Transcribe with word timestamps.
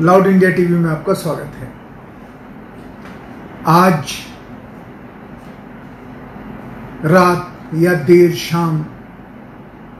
Loud 0.00 0.26
India 0.26 0.50
TV 0.50 0.74
में 0.74 0.90
आपका 0.90 1.12
स्वागत 1.12 1.52
है। 1.56 1.72
आज 3.66 4.12
रात 7.04 7.74
या 7.74 7.94
देर 7.94 8.34
शाम 8.34 8.82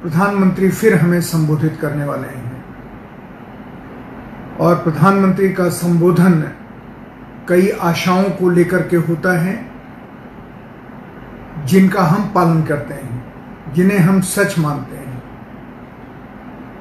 प्रधानमंत्री 0.02 0.70
फिर 0.70 0.94
हमें 0.94 1.20
संबोधित 1.20 1.78
करने 1.80 2.04
वाले 2.04 2.28
हैं। 2.28 2.64
और 4.60 4.74
प्रधानमंत्री 4.74 5.52
का 5.52 5.68
संबोधन 5.68 6.52
कई 7.48 7.68
आशाओं 7.68 8.24
को 8.24 8.50
लेकर 8.50 8.82
के 8.82 8.96
होता 8.96 9.38
है, 9.38 9.70
जिनका 11.64 12.02
हम 12.02 12.32
पालन 12.34 12.62
करते 12.62 12.94
हैं, 12.94 13.24
जिन्हें 13.72 13.98
हम 13.98 14.20
सच 14.20 14.58
मानते 14.58 14.96
हैं। 14.96 15.22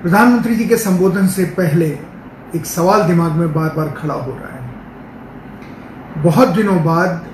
प्रधानमंत्री 0.02 0.56
जी 0.56 0.66
के 0.66 0.78
संबोधन 0.78 1.28
से 1.28 1.46
पहले 1.46 2.15
एक 2.56 2.66
सवाल 2.66 3.04
दिमाग 3.04 3.32
में 3.32 3.54
बार 3.54 3.70
बार 3.70 3.90
खड़ा 3.92 4.14
हो 4.14 4.32
रहा 4.32 4.50
है। 4.50 6.24
बहुत 6.24 6.48
दिनों 6.48 6.84
बाद 6.84 7.26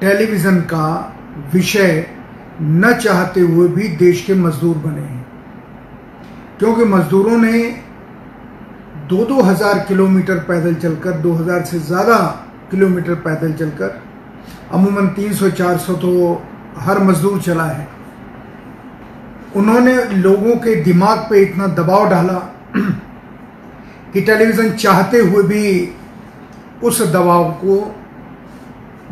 टेलीविज़न 0.00 0.60
का 0.72 0.88
विषय 1.52 2.06
न 2.60 2.92
चाहते 2.94 3.40
हुए 3.40 3.68
भी 3.68 3.88
देश 3.98 4.24
के 4.24 4.34
मजदूर 4.36 4.76
बने 4.78 5.00
हैं। 5.00 5.26
क्योंकि 6.58 6.84
मजदूरों 6.86 7.36
ने 7.38 7.62
दो 9.08 9.24
दो 9.24 9.42
हज़ार 9.42 9.78
किलोमीटर 9.78 10.38
पैदल 10.44 10.74
चलकर, 10.74 11.10
दो 11.12 11.32
हज़ार 11.34 11.62
से 11.64 11.78
ज़्यादा 11.80 12.16
किलोमीटर 12.70 13.14
पैदल 13.16 13.52
चलकर, 13.52 14.00
अमूमन 14.72 15.06
तीन 15.08 15.32
सौ 15.32 15.50
चार 15.52 15.78
सौ 15.78 15.92
तो 15.94 16.42
हर 16.78 16.98
मजदूर 17.02 17.40
चला 17.42 17.64
है। 17.64 17.88
उन्होंने 19.56 19.94
लोगों 20.16 20.56
के 20.56 20.74
दिमाग 20.82 21.18
पे 21.30 21.40
इतना 21.42 21.66
दबाव 21.74 22.08
डाला 22.10 22.38
कि 24.12 24.20
टेलीविज़न 24.20 24.70
चाहते 24.72 25.18
हुए 25.18 25.42
भी 25.42 25.94
उस 26.84 27.00
दबाव 27.12 27.50
को 27.52 27.96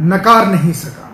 नकार 0.01 0.47
नहीं 0.47 0.73
सका। 0.73 1.11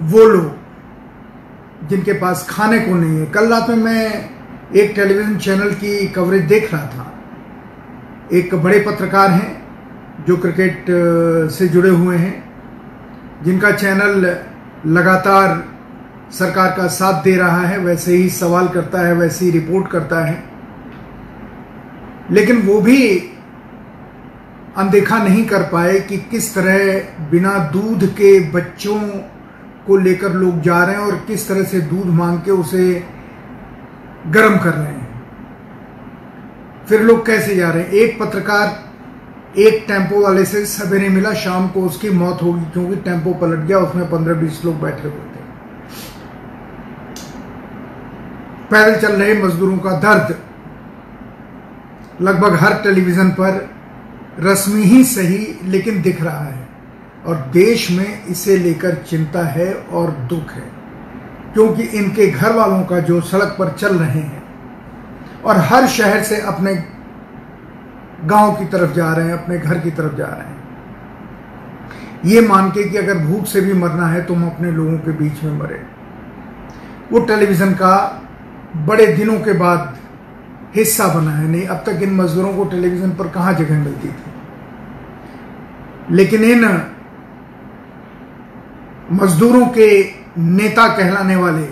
वो 0.00 0.24
लोग 0.24 1.88
जिनके 1.88 2.12
पास 2.12 2.46
खाने 2.50 2.78
को 2.80 2.94
नहीं 2.94 3.18
है। 3.20 3.26
कल 3.26 3.48
रात 3.48 3.68
में 3.68 3.76
मैं 3.76 4.30
एक 4.76 4.92
टेलीविज़न 4.96 5.36
चैनल 5.38 5.72
की 5.72 6.06
कवरेज 6.08 6.44
देख 6.44 6.72
रहा 6.74 6.86
था। 6.86 7.12
एक 8.32 8.54
बड़े 8.54 8.78
पत्रकार 8.80 9.30
हैं 9.30 10.24
जो 10.26 10.36
क्रिकेट 10.36 10.84
से 11.52 11.68
जुड़े 11.68 11.90
हुए 11.90 12.16
हैं। 12.16 12.52
जिनका 13.44 13.70
चैनल 13.70 14.36
लगातार 14.86 15.64
सरकार 16.32 16.70
का 16.70 16.86
साथ 16.86 17.22
दे 17.22 17.36
रहा 17.36 17.60
है, 17.60 17.78
वैसे 17.78 18.16
ही 18.16 18.28
सवाल 18.30 18.68
करता 18.68 19.06
है, 19.06 19.14
वैसे 19.14 19.44
ही 19.44 19.50
रिपोर्ट 19.50 19.90
करता 19.90 20.24
है। 20.24 20.51
लेकिन 22.32 22.62
वो 22.62 22.80
भी 22.80 23.18
अनदेखा 24.76 25.18
नहीं 25.18 25.44
कर 25.44 25.62
पाए 25.62 26.00
कि 26.00 26.18
किस 26.18 26.54
तरह 26.54 27.00
बिना 27.30 27.58
दूध 27.58 28.06
के 28.12 28.50
बच्चों 28.50 29.00
को 29.86 29.96
लेकर 29.96 30.32
लोग 30.32 30.60
जा 30.60 30.84
रहे 30.84 30.94
हैं 30.94 31.02
और 31.02 31.16
किस 31.16 31.48
तरह 31.48 31.62
से 31.62 31.80
दूध 31.80 32.06
मांग 32.06 32.38
के 32.38 32.50
उसे 32.50 33.06
गर्म 34.26 34.58
कर 34.58 34.70
रहे 34.70 34.86
हैं। 34.86 35.24
फिर 36.88 37.02
लोग 37.02 37.26
कैसे 37.26 37.56
जा 37.56 37.70
रहे 37.70 37.82
हैं? 37.82 37.90
एक 37.90 38.20
पत्रकार, 38.20 38.92
एक 39.58 39.84
टेंपो 39.88 40.22
वाले 40.22 40.44
से 40.44 40.66
सवेरे 40.66 41.08
मिला, 41.08 41.34
शाम 41.34 41.68
को 41.68 41.82
उसकी 41.82 42.10
मौत 42.10 42.42
होगी 42.42 42.64
क्योंकि 42.64 42.96
टेंपो 42.96 43.34
पलट 43.34 43.58
गया, 43.58 43.78
उसमें 43.78 44.10
पंद्रह 44.10 44.34
बीस 44.34 44.64
लोग 44.64 44.80
बैठे 44.80 45.08
हुए 45.08 45.18
थे। 45.18 45.42
पैदल 48.70 49.00
चल 49.00 49.12
रहे 49.12 49.42
मजदूरों 49.42 49.78
का 49.78 49.90
दर्द। 49.90 50.36
लगभग 52.20 52.54
हर 52.54 52.74
टेलीविज़न 52.82 53.30
पर 53.30 53.68
रस्मी 54.40 54.82
ही 54.82 55.02
सही 55.04 55.46
लेकिन 55.64 56.00
दिख 56.02 56.22
रहा 56.22 56.44
है 56.44 56.68
और 57.26 57.36
देश 57.52 57.90
में 57.90 58.26
इसे 58.26 58.56
लेकर 58.56 58.94
चिंता 59.08 59.42
है 59.46 59.72
और 59.72 60.10
दुख 60.30 60.52
है, 60.52 60.62
क्योंकि 61.54 61.82
इनके 61.98 62.26
घर 62.26 62.52
वालों 62.52 62.82
का 62.82 62.98
जो 63.00 63.20
सड़क 63.20 63.56
पर 63.58 63.72
चल 63.72 63.96
रहे 63.96 64.20
हैं 64.20 64.42
और 65.44 65.56
हर 65.62 65.86
शहर 65.88 66.22
से 66.22 66.40
अपने 66.42 66.74
गाँव 68.24 68.54
की 68.56 68.64
तरफ़ 68.66 68.92
जा 68.92 69.12
रहे 69.12 69.26
हैं, 69.26 69.34
अपने 69.34 69.58
घर 69.58 69.78
की 69.78 69.90
तरफ़ 69.90 70.14
जा 70.16 70.26
रहे 70.26 70.46
हैं। 70.46 70.60
ये 72.24 72.40
मान 72.40 72.70
के 72.70 72.88
कि 72.88 72.96
अगर 72.96 73.18
भूख 73.18 73.46
से 73.46 73.60
भी 73.60 73.72
मरना 73.74 74.06
है 74.06 74.22
तो 74.24 74.34
हम 74.34 74.46
अपने 74.46 74.70
लोगों 74.70 74.98
के 74.98 75.12
बीच 75.14 75.42
में 75.44 75.58
मरे। 75.58 75.80
वो 77.12 77.20
टेलीविज़न 77.26 77.72
का 77.74 77.94
बड़े 78.86 79.06
दिनों 79.06 79.38
के 79.40 79.52
बाद 79.52 79.96
हिस्सा 80.74 81.06
बना 81.06 81.30
है। 81.30 81.48
नहीं, 81.48 81.66
अब 81.66 81.76
तक 81.76 82.02
इन 82.02 82.14
मजदूरों 82.14 82.52
को 82.52 82.64
टेलीविज़न 82.64 83.10
पर 83.10 83.28
कहाँ 83.28 83.52
जगह 83.52 83.78
मिलती 83.78 84.08
थी? 84.08 84.32
लेकिन 86.10 86.44
इन 86.44 86.82
मजदूरों 89.12 89.66
के 89.66 90.10
नेता 90.38 90.88
कहलाने 90.88 91.36
वाले, 91.36 91.68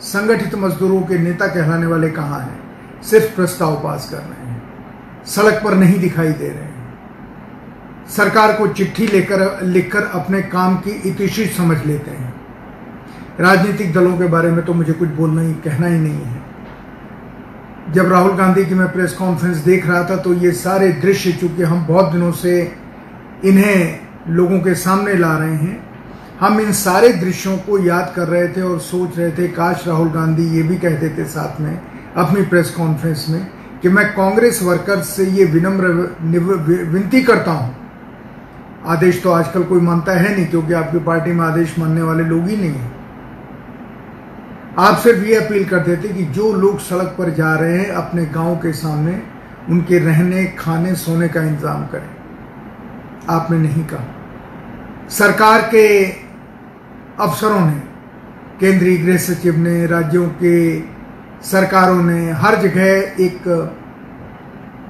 संगठित 0.00 0.54
मजदूरों 0.54 1.00
के 1.00 1.18
नेता 1.18 1.46
कहलाने 1.46 1.86
वाले 1.86 2.10
कहाँ 2.10 2.40
हैं? 2.40 2.60
सिर्फ़ 3.02 3.36
प्रस्ताव 3.36 3.74
पास 3.84 4.08
कर 4.10 4.16
रहे 4.16 4.50
हैं। 4.50 4.62
सड़क 5.26 5.60
पर 5.64 5.74
नहीं 5.74 6.00
दिखाई 6.00 6.32
दे 6.32 6.48
रहे 6.48 6.58
हैं। 6.58 6.98
सरकार 8.08 8.52
को 8.52 8.66
चिट्ठी 8.66 9.06
लेकर, 9.06 9.62
लिखकर 9.62 10.02
अपने 10.02 10.42
काम 10.42 10.76
की 10.76 10.90
इतिशी 10.90 11.46
समझ 11.46 11.86
लेते 11.86 12.10
हैं। 12.10 12.34
राजनीतिक 13.40 13.92
दलों 13.92 14.18
के 14.18 14.26
बारे 14.26 14.50
में 14.50 14.64
तो 14.64 14.74
मुझे 14.74 14.92
कुछ 14.92 15.08
बोलना 15.08 15.42
ही, 15.42 15.52
कहना 15.52 15.86
ही 15.86 15.98
नहीं 15.98 16.22
है। 16.22 16.45
जब 17.94 18.10
राहुल 18.12 18.36
गांधी 18.36 18.64
की 18.66 18.74
मैं 18.74 18.92
प्रेस 18.92 19.12
कॉन्फ्रेंस 19.12 19.56
देख 19.64 19.86
रहा 19.86 20.02
था 20.04 20.16
तो 20.16 20.32
ये 20.34 20.50
सारे 20.54 20.88
दृश्य 21.02 21.32
चूँकि 21.32 21.62
हम 21.62 21.86
बहुत 21.86 22.12
दिनों 22.12 22.30
से 22.34 22.60
इन्हें 23.44 24.00
लोगों 24.28 24.58
के 24.60 24.74
सामने 24.74 25.14
ला 25.14 25.36
रहे 25.38 25.54
हैं, 25.54 25.78
हम 26.40 26.60
इन 26.60 26.72
सारे 26.72 27.12
दृश्यों 27.14 27.56
को 27.58 27.78
याद 27.78 28.12
कर 28.16 28.28
रहे 28.28 28.48
थे 28.48 28.62
और 28.62 28.78
सोच 28.80 29.18
रहे 29.18 29.30
थे, 29.30 29.48
काश 29.48 29.86
राहुल 29.86 30.08
गांधी 30.10 30.48
ये 30.56 30.62
भी 30.62 30.76
कहते 30.76 31.08
थे 31.08 31.24
साथ 31.26 31.60
में, 31.60 31.78
अपनी 32.16 32.42
प्रेस 32.42 32.70
कॉन्फ्रेंस 32.70 33.26
में, 33.28 33.46
कि 33.82 33.88
मैं 33.88 34.06
कांग्रेस 34.14 34.62
वर्कर्स 34.62 35.08
से 35.08 35.24
ये 35.30 35.44
विनम्र 35.44 35.88
विनती 36.90 37.22
करता 37.22 37.50
हूँ। 37.50 37.74
आदेश 38.86 39.22
तो 39.22 39.30
आजकल 39.30 39.62
कोई 39.62 39.80
मानता 39.80 40.12
है 40.12 40.34
नहीं, 40.34 40.46
क्योंकि 40.46 40.72
आपकी 40.72 40.98
पार्टी 41.04 41.32
में 41.32 41.44
आदेश 41.46 41.78
मानने 41.78 42.02
वाले 42.02 42.24
लोग 42.24 42.48
ही 42.48 42.56
नहीं 42.56 42.70
है। 42.70 42.94
आप 44.78 44.96
सिर्फ़ 44.96 45.24
ये 45.24 45.34
अपील 45.34 45.64
कर 45.64 45.78
देते 45.78 46.08
कि 46.08 46.24
जो 46.24 46.52
लोग 46.52 46.80
सड़क 46.80 47.14
पर 47.18 47.30
जा 47.30 47.54
रहे 47.54 47.78
हैं, 47.78 47.90
अपने 47.90 48.26
गाँव 48.26 48.56
के 48.56 48.72
सामने 48.72 49.22
उनके 49.70 49.98
रहने, 49.98 50.44
खाने, 50.44 50.94
सोने 50.94 51.28
का 51.28 51.42
इंतज़ाम 51.42 51.86
करें। 51.86 52.10
आपने 53.30 53.58
नहीं 53.58 53.84
कहा। 53.84 54.04
सरकार 55.08 55.60
के 55.60 56.04
अफसरों 57.20 57.60
ने, 57.60 57.82
केंद्रीय 58.60 58.98
गृह 58.98 59.16
सचिव 59.16 59.56
ने, 59.56 59.86
राज्यों 59.86 60.28
के 60.28 60.80
सरकारों 61.42 62.02
ने 62.02 62.30
हर 62.30 62.56
जगह 62.56 62.84
एक, 63.20 63.42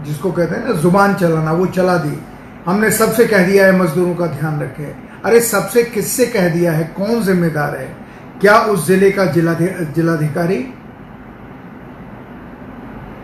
जिसको 0.07 0.33
कहते 0.33 0.55
हैं 0.55 0.69
ना, 0.69 0.73
ज़ुबान 0.73 1.15
चलाना, 1.15 1.53
वो 1.53 1.67
चला 1.67 1.97
दी। 1.97 2.19
हमने 2.67 2.91
सबसे 2.91 3.27
कह 3.27 3.47
दिया 3.47 3.67
है, 3.67 3.81
मजदूरों 3.81 4.15
का 4.15 4.27
ध्यान 4.27 4.61
रखें। 4.61 5.23
अरे 5.25 5.41
सबसे 5.41 5.83
किससे 5.83 6.27
कह 6.27 6.49
दिया 6.49 6.73
है? 6.73 6.85
कौन 6.85 7.23
जिम्मेदार 7.23 7.77
है? 7.77 8.06
क्या 8.41 8.59
उस 8.59 8.87
ज़िले 8.87 9.11
का 9.11 9.25
जिला 9.25 9.55
जिलाधिकारी? 9.97 10.59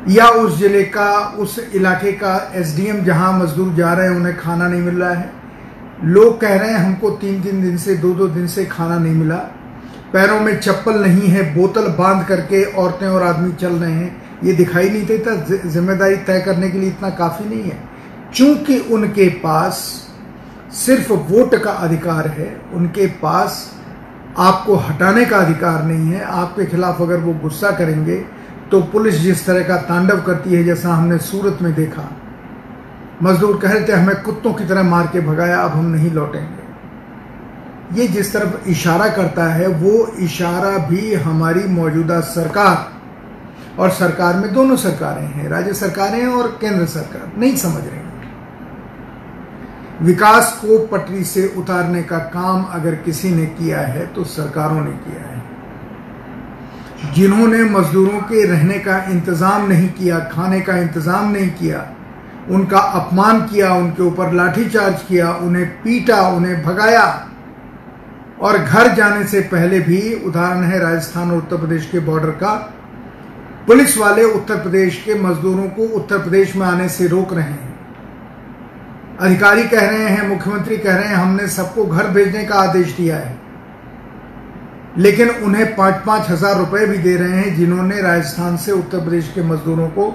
या 0.09 0.27
उस 0.27 0.59
ज़िले 0.59 0.83
का, 0.85 1.37
उस 1.39 1.59
इलाके 1.75 2.13
का 2.13 2.53
एसडीएम 2.55 3.05
जहाँ 3.05 3.33
मजदूर 3.39 3.75
जा 3.75 3.93
रहे 3.93 4.09
हैं, 4.09 4.17
उन्हें 4.17 4.37
खाना 4.37 4.69
नहीं 4.69 4.81
मिल 4.81 4.95
रहा 4.95 5.13
है? 5.13 5.31
लोग 6.05 6.41
कह 6.41 6.57
रहे 6.57 6.71
हैं 6.71 6.79
हमको 6.79 7.11
तीन 7.11 7.43
तीन 7.43 7.61
दिन 7.63 7.77
से, 7.77 7.95
दो 7.95 8.15
दो 8.15 8.29
दिन 8.29 8.47
से 8.47 8.65
खाना 8.65 8.99
नहीं 8.99 9.15
मिला। 9.15 9.37
पैरों 10.13 10.41
में 10.41 10.61
चप्पल 10.61 11.03
नहीं 11.03 11.29
है, 11.29 11.55
बोतल 11.55 11.87
बाँध 11.89 12.27
करके 12.27 12.65
औरतें 12.65 13.07
और 13.09 13.23
आदमी 13.23 13.53
चल 13.53 13.73
रहे 13.73 13.93
हैं। 13.93 14.41
ये 14.45 14.53
दिखाई 14.53 14.89
नहीं 14.91 15.07
देता 15.07 15.35
ज़िम्मेदारी 15.69 16.17
तय 16.17 16.41
करने 16.41 16.71
के 16.71 16.79
लिए 16.79 16.89
इतना 16.89 17.11
काफ़ी 17.11 17.49
नहीं 17.49 17.71
है। 17.71 17.79
चूँकि 18.35 18.79
उनके 18.79 19.29
पास 19.29 19.77
सिर्फ़ 20.77 21.13
वोट 21.13 21.55
का 21.55 21.71
अधिकार 21.71 22.29
है, 22.29 22.61
उनके 22.75 23.07
पास 23.07 23.82
आपको 24.39 24.75
हटाने 24.77 25.25
का 25.25 25.39
अधिकार 25.39 25.83
नहीं 25.85 26.13
है। 26.13 26.25
आपके 26.25 26.67
खिलाफ 26.67 27.01
अगर 27.03 27.17
वो 27.17 27.33
गुस्सा 27.33 27.71
करेंगे 27.71 28.17
तो 28.71 28.81
पुलिस 28.83 29.15
जिस 29.15 29.45
तरह 29.47 29.63
का 29.63 29.77
तांडव 29.79 30.21
करती 30.23 30.55
है, 30.55 30.63
जैसा 30.65 30.89
हमने 30.89 31.19
सूरत 31.21 31.59
में 31.63 31.75
देखा। 31.75 32.09
मजदूर 33.23 33.59
कह 33.59 33.73
रहे 33.73 33.89
थे 33.89 33.93
हमें 33.93 34.23
कुत्तों 34.23 34.53
की 34.55 34.65
तरह 34.65 34.83
मार 34.83 35.07
के 35.07 35.21
भगाया, 35.21 35.59
अब 35.59 35.71
हम 35.71 35.87
नहीं 35.87 36.11
लौटेंगे। 36.11 38.01
ये 38.01 38.07
जिस 38.09 38.33
तरफ़ 38.33 38.69
इशारा 38.69 39.09
करता 39.09 39.45
है, 39.47 39.67
वो 39.69 40.07
इशारा 40.19 40.77
भी 40.87 41.15
हमारी 41.15 41.65
मौजूदा 41.71 42.21
सरकार 42.21 43.81
और 43.81 43.91
सरकार 43.93 44.37
में 44.37 44.53
दोनों 44.55 44.77
सरकारें 44.77 45.27
हैं, 45.27 45.49
राज्य 45.49 45.75
सरकारें 45.75 46.27
और 46.27 46.49
केंद्र 46.61 46.87
सरकार। 46.87 47.33
नहीं 47.39 47.57
समझ 47.57 47.83
रही 47.83 48.02
विकास 50.03 50.53
को 50.61 50.79
पटरी 50.87 51.25
से 51.25 51.47
उतारने 51.59 52.03
का 52.03 52.19
काम 52.19 52.63
अगर 52.73 52.95
किसी 53.05 53.31
ने 53.31 53.47
किया 53.49 53.81
है 53.81 54.07
तो 54.07 54.25
सरकारों 54.27 54.81
ने 54.81 54.93
किया 54.99 55.23
है। 55.23 55.41
जिन्होंने 57.15 57.63
मजदूरों 57.71 58.21
के 58.23 58.45
रहने 58.47 58.79
का 58.79 58.97
इंतज़ाम 59.05 59.67
नहीं 59.69 59.89
किया, 59.89 60.19
खाने 60.29 60.61
का 60.61 60.77
इंतज़ाम 60.77 61.31
नहीं 61.31 61.51
किया, 61.51 61.87
उनका 62.51 62.79
अपमान 62.79 63.41
किया, 63.43 63.73
उनके 63.75 64.03
ऊपर 64.03 64.33
लाठीचार्ज 64.33 65.03
किया, 65.09 65.33
उन्हें 65.33 65.67
पीटा, 65.83 66.21
उन्हें 66.29 66.63
भगाया, 66.63 67.05
और 68.41 68.59
घर 68.59 68.95
जाने 68.95 69.25
से 69.25 69.41
पहले 69.49 69.81
भी 69.81 70.01
उदाहरण 70.27 70.63
है 70.63 70.79
राजस्थान 70.79 71.31
और 71.31 71.37
उत्तर 71.37 71.57
प्रदेश 71.57 71.89
के 71.93 71.99
बॉर्डर 72.01 72.31
का, 72.37 72.55
पुलिस 73.67 73.99
वाले 73.99 74.25
उत्तर 74.25 74.57
प्रदेश 74.57 75.03
के 75.05 75.15
मजदूरों 75.21 75.69
को 75.69 75.83
उत्तर 75.97 76.19
प्रदेश 76.19 76.57
में 76.57 76.67
आने 76.67 76.89
से 76.89 77.07
रोक 77.07 77.35
रहे 77.35 77.45
हैं। 77.45 77.72
अधिकारी 79.23 79.65
कह 79.65 79.81
रहे 79.81 80.07
हैं, 80.07 80.29
मुख्यमंत्री 80.29 80.77
कह 80.77 80.97
रहे 80.97 81.09
हैं, 81.09 81.15
हमने 81.15 81.47
सबको 81.49 81.85
घर 81.85 82.07
भेजने 82.09 82.45
का 82.45 82.55
आदेश 82.55 82.97
दिया 82.97 83.17
है। 83.17 83.41
लेकिन 84.99 85.29
उन्हें 85.29 85.75
पाँच 85.77 86.03
पाँच 86.07 86.29
हज़ार 86.31 86.57
रुपए 86.57 86.87
भी 86.87 86.99
दे 86.99 87.17
रहे 87.17 87.39
हैं 87.39 87.55
जिन्होंने 87.57 88.01
राजस्थान 88.03 88.57
से 88.57 88.73
उत्तर 88.73 89.01
प्रदेश 89.01 89.31
के 89.35 89.43
मजदूरों 89.43 89.89
को 89.89 90.13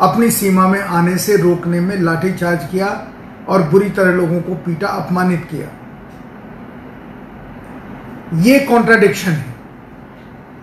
अपनी 0.00 0.30
सीमा 0.30 0.66
में 0.68 0.80
आने 0.80 1.16
से 1.18 1.36
रोकने 1.36 1.80
में 1.80 1.96
लाठीचार्ज 1.96 2.64
किया 2.70 2.88
और 3.48 3.62
बुरी 3.62 3.90
तरह 3.90 4.12
लोगों 4.12 4.40
को 4.40 4.54
पीटा, 4.56 4.86
अपमानित 4.86 5.46
किया। 5.50 5.68
ये 8.42 8.58
कॉन्ट्राडिक्शन 8.60 9.30
है। 9.30 9.54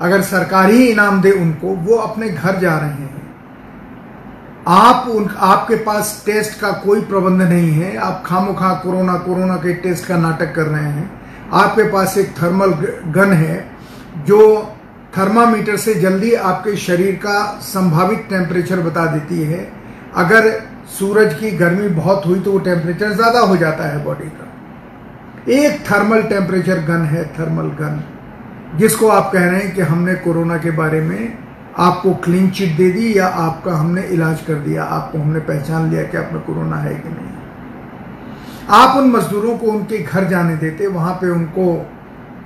अगर 0.01 0.22
सरकार 0.22 0.69
ही 0.69 0.88
इनाम 0.88 1.22
दे 1.22 1.31
उनको, 1.31 1.68
वो 1.68 1.95
अपने 1.95 2.30
घर 2.30 2.60
जा 2.60 2.78
रहे 2.78 2.90
हैं। 2.90 3.17
आप 4.68 5.08
उन, 5.08 5.30
आपके 5.40 5.75
पास 5.84 6.24
टेस्ट 6.25 6.60
का 6.60 6.72
कोई 6.80 7.02
प्रबंध 7.02 7.42
नहीं 7.42 7.72
है। 7.72 7.96
आप 7.98 8.24
खामोखा 8.25 8.74
कोरोना 8.75 9.14
कोरोना 9.18 9.56
के 9.58 9.74
टेस्ट 9.75 10.06
का 10.06 10.18
नाटक 10.18 10.54
कर 10.56 10.66
रहे 10.66 10.84
हैं। 10.84 11.10
आपके 11.54 11.84
पास 11.92 12.18
एक 12.18 12.34
थर्मल 12.42 12.72
गन 13.14 13.34
है, 13.34 13.64
जो 14.25 14.74
थर्मामीटर 15.18 15.78
से 15.78 15.94
जल्दी 15.96 16.34
आपके 16.34 16.75
शरीर 16.78 17.16
का 17.16 17.40
संभावित 17.64 18.25
टेम्परेचर 18.30 18.80
बता 18.81 19.06
देती 19.06 19.42
है। 19.44 19.68
अगर 20.16 20.52
सूरज 20.90 21.34
की 21.34 21.52
गर्मी 21.58 21.88
बहुत 21.96 22.25
हुई 22.25 22.40
तो 22.40 22.52
वो 22.52 22.60
टेम्परेचर 22.62 23.12
ज़्यादा 23.14 23.40
हो 23.42 23.58
जाता 23.58 23.90
है 23.90 24.04
बॉडी 24.06 24.30
का। 24.30 25.54
एक 25.54 25.80
थर्मल 25.92 26.22
टेम्परेचर 26.25 26.80
गन 26.86 27.06
है, 27.06 27.25
थर्मल 27.34 27.68
गन, 27.80 28.04
जिसको 28.78 29.08
आप 29.10 29.31
कह 29.34 29.46
रहे 29.46 29.60
हैं 29.60 29.74
कि 29.75 29.81
हमने 29.84 30.16
कोरोना 30.18 30.58
के 30.58 30.72
बारे 30.74 31.02
में 31.02 31.46
आपको 31.77 32.13
क्लीन 32.13 32.50
चिट 32.50 32.77
दे 32.77 32.89
दी 32.91 33.18
या 33.18 33.27
आपका 33.27 33.74
हमने 33.74 34.01
इलाज 34.01 34.41
कर 34.41 34.53
दिया? 34.53 34.83
आपको 34.83 35.18
हमने 35.18 35.39
पहचान 35.39 35.89
लिया 35.89 36.03
कि 36.03 36.18
आप 36.18 36.29
में 36.33 36.41
कोरोना 36.41 36.75
है 36.75 36.95
कि 36.95 37.09
नहीं? 37.09 37.27
आप 38.69 38.97
उन 38.97 39.09
मजदूरों 39.12 39.57
को 39.57 39.68
उनके 39.68 39.97
घर 39.97 40.24
जाने 40.24 40.56
देते, 40.56 40.88
वहाँ 40.88 41.13
पे 41.13 41.29
उनको 41.29 41.85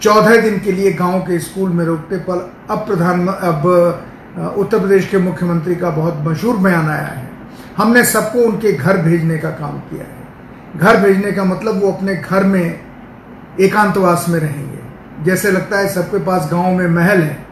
चौदह 0.02 0.42
दिन 0.42 0.60
के 0.60 0.72
लिए 0.72 0.94
गाँव 0.94 1.20
के 1.20 1.40
स्कूल 1.40 1.70
में 1.70 1.86
रोकते, 1.86 2.18
पर 2.18 2.52
अब 2.70 2.78
प्रधान, 2.78 3.28
अब 3.28 4.56
उत्तर 4.58 4.80
प्रदेश 4.80 5.08
के 5.08 5.18
मुख्यमंत्री 5.18 5.76
का 5.76 5.90
बहुत 5.90 6.18
मशहूर 6.22 6.58
बयान 6.58 6.90
आया 6.90 7.08
है। 7.08 7.30
हमने 7.78 8.04
सबको 8.06 8.40
उनके 8.40 8.72
घर 8.72 8.98
भेजने 8.98 9.38
का 9.38 9.50
काम 9.50 9.78
किया 9.80 10.04
है। 10.04 10.80
घर 10.80 10.98
भेजने 10.98 11.32
का 11.32 11.44
मतलब 11.44 11.82
वो 11.82 11.92
अपने 11.92 12.16
घर 12.16 12.44
में 12.44 12.80
एकांतवास 13.60 14.26
में 14.30 14.40
रहेंगे। 14.40 15.24
जैसे 15.24 15.52
लगता 15.52 15.78
है 15.78 15.88
सबके 15.88 16.18
पास 16.18 16.50
गाँव 16.52 16.76
में 16.76 16.88
महल 16.88 17.22
है 17.22 17.51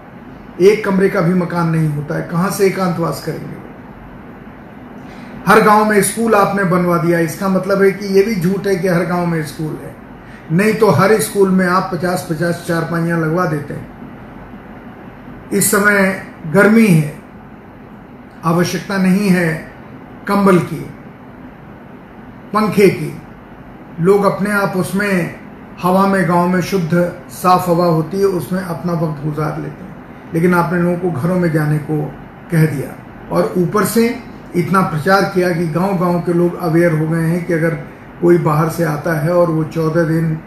एक 0.61 0.83
कमरे 0.85 1.09
का 1.09 1.21
भी 1.21 1.33
मकान 1.33 1.69
नहीं 1.69 1.87
होता 1.89 2.15
है। 2.15 2.21
कहाँ 2.21 2.49
से 2.51 2.65
एकांतवास 2.67 3.23
करेंगे? 3.25 3.57
हर 5.47 5.61
गाँव 5.61 5.85
में 5.85 6.01
स्कूल 6.01 6.35
आपने 6.35 6.63
बनवा 6.63 6.97
दिया। 6.97 7.19
इसका 7.19 7.47
मतलब 7.49 7.81
है 7.81 7.91
कि 7.91 8.05
यह 8.17 8.25
भी 8.25 8.35
झूठ 8.35 8.67
है 8.67 8.75
कि 8.75 8.87
हर 8.87 9.05
गाँव 9.05 9.25
में 9.25 9.43
स्कूल 9.43 9.79
है। 9.83 9.95
नहीं 10.51 10.73
तो 10.73 10.89
हर 10.89 11.19
स्कूल 11.19 11.49
में 11.49 11.65
आप 11.67 11.89
पचास 11.93 12.27
पचास 12.29 12.63
चार 12.67 12.81
पाइयाँ 12.81 13.19
लगवा 13.19 13.45
देते 13.45 13.73
हैं। 13.73 13.97
इस 15.53 15.71
समय 15.71 16.25
गर्मी 16.47 16.87
है। 16.87 17.17
आवश्यकता 18.45 18.97
नहीं 18.97 19.29
है 19.29 19.47
कंबल 20.27 20.59
की, 20.59 20.79
पंखे 22.53 22.87
की। 22.89 23.13
लोग 24.01 24.25
अपने 24.25 24.51
आप 24.51 24.73
उसमें, 24.77 25.39
हवा 25.81 26.05
में, 26.07 26.27
गाँव 26.29 26.47
में 26.47 26.61
शुद्ध 26.61 27.13
साफ़ 27.31 27.69
हवा 27.69 27.85
होती 27.85 28.19
है, 28.19 28.25
उसमें 28.25 28.61
अपना 28.61 28.93
वक्त 28.93 29.23
गुजार 29.23 29.57
लेते 29.57 29.83
हैं। 29.83 29.88
लेकिन 30.33 30.53
आपने 30.53 30.81
लोगों 30.81 30.97
को 30.99 31.11
घरों 31.11 31.39
में 31.39 31.51
जाने 31.51 31.77
को 31.79 32.01
कह 32.51 32.65
दिया। 32.65 32.89
और 33.31 33.53
ऊपर 33.57 33.85
से 33.85 34.03
इतना 34.55 34.81
प्रचार 34.83 35.21
किया 35.33 35.49
कि 35.51 35.67
गाँव 35.69 35.97
गाँव 35.97 36.19
के 36.21 36.33
लोग 36.33 36.59
अवेयर 36.59 36.93
हो 36.93 37.07
गए 37.07 37.23
हैं 37.23 37.45
कि 37.45 37.53
अगर 37.53 37.75
कोई 38.21 38.37
बाहर 38.39 38.69
से 38.69 38.83
आता 38.83 39.13
है 39.19 39.33
और 39.33 39.49
वो 39.49 39.63
चौदह 39.65 40.03
दिन 40.03 40.37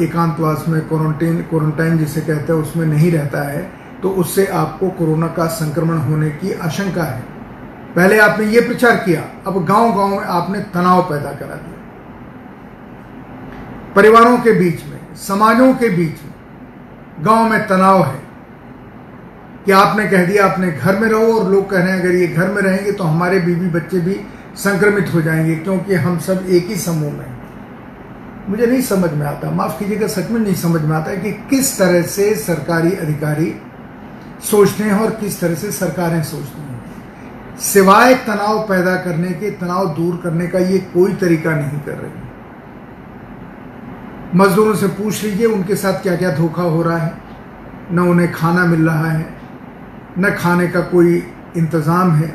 एकांतवास 0.00 0.64
में 0.68 0.80
क्वारंटीन 0.88 1.40
क्वारंटाइन 1.42 1.98
जिसे 1.98 2.20
कहते 2.20 2.52
हैं, 2.52 2.60
उसमें 2.60 2.86
नहीं 2.86 3.10
रहता 3.12 3.42
है 3.42 3.62
तो 4.02 4.10
उससे 4.10 4.46
आपको 4.46 4.88
कोरोना 4.90 5.26
का 5.28 5.46
संक्रमण 5.54 5.98
होने 6.00 6.30
की 6.32 6.52
आशंका 6.60 7.02
है। 7.04 7.20
पहले 7.96 8.18
आपने 8.18 8.46
ये 8.46 8.60
प्रचार 8.60 8.96
किया, 8.96 9.22
अब 9.46 9.64
गाँव 9.64 9.92
गाँव 9.94 10.08
में 10.10 10.24
आपने 10.28 10.58
तनाव 10.74 11.02
पैदा 11.02 11.32
करा 11.32 11.54
दिया। 11.56 11.78
परिवारों 13.94 14.36
के 14.38 14.52
बीच 14.52 14.84
में, 14.86 14.98
समाजों 15.18 15.72
के 15.74 15.88
बीच 15.88 16.22
में, 16.22 16.34
गाँव 17.20 17.48
में 17.50 17.66
तनाव 17.68 18.02
है। 18.04 18.29
कि 19.66 19.72
आपने 19.72 20.06
कह 20.08 20.24
दिया 20.26 20.46
अपने 20.46 20.70
घर 20.72 20.98
में 20.98 21.08
रहो 21.08 21.32
और 21.32 21.50
लोग 21.50 21.70
कह 21.70 21.78
रहे 21.78 21.92
हैं, 21.92 22.00
अगर 22.00 22.14
ये 22.14 22.26
घर 22.26 22.50
में 22.50 22.62
रहेंगे 22.62 22.92
तो 22.92 23.04
हमारे 23.04 23.40
बीवी 23.40 23.68
बच्चे 23.70 24.00
भी 24.00 24.20
संक्रमित 24.56 25.12
हो 25.14 25.20
जाएँगे, 25.22 25.56
क्योंकि 25.56 25.94
हम 25.94 26.18
सब 26.18 26.46
एक 26.48 26.66
ही 26.66 26.76
समूह 26.76 27.12
में 27.12 27.38
मुझे 28.48 28.66
नहीं 28.66 28.80
समझ 28.82 29.10
में 29.12 29.26
आता, 29.26 29.50
माफ़ 29.50 29.78
कीजिएगा, 29.78 30.06
सच 30.06 30.30
में 30.30 30.40
नहीं 30.40 30.54
समझ 30.54 30.82
में 30.82 30.96
आता 30.96 31.10
है 31.10 31.16
कि 31.16 31.32
किस 31.50 31.78
तरह 31.78 32.02
से 32.02 32.34
सरकारी 32.34 32.92
अधिकारी 32.92 33.54
सोचते 34.50 34.84
हैं 34.84 34.92
और 34.92 35.10
किस 35.10 35.40
तरह 35.40 35.54
से 35.54 35.70
सरकारें 35.72 36.22
सोचती 36.22 36.62
हैं। 36.62 37.58
सिवाय 37.60 38.14
तनाव 38.26 38.58
पैदा 38.62 38.94
करने 38.96 39.30
के, 39.30 39.50
तनाव 39.50 39.94
दूर 39.94 40.20
करने 40.24 40.46
का 40.46 40.58
ये 40.58 40.78
कोई 40.94 41.12
तरीका 41.14 41.50
नहीं 41.50 41.80
कर 41.80 41.92
रही। 41.92 42.12
मजदूरों 44.38 44.74
से 44.74 44.86
पूछ 44.88 45.22
लीजिए, 45.24 45.46
उनके 45.46 45.76
साथ 45.76 46.02
क्या 46.02 46.16
क्या 46.16 46.30
धोखा 46.36 46.62
हो 46.62 46.82
रहा 46.82 46.96
है, 46.96 47.12
न 47.92 47.98
उन्हें 47.98 48.32
खाना 48.32 48.64
मिल 48.66 48.86
रहा 48.86 49.10
है 49.10 49.39
न 50.18 50.30
खाने 50.32 50.66
का 50.68 50.80
कोई 50.80 51.16
इंतज़ाम 51.56 52.12
है। 52.12 52.28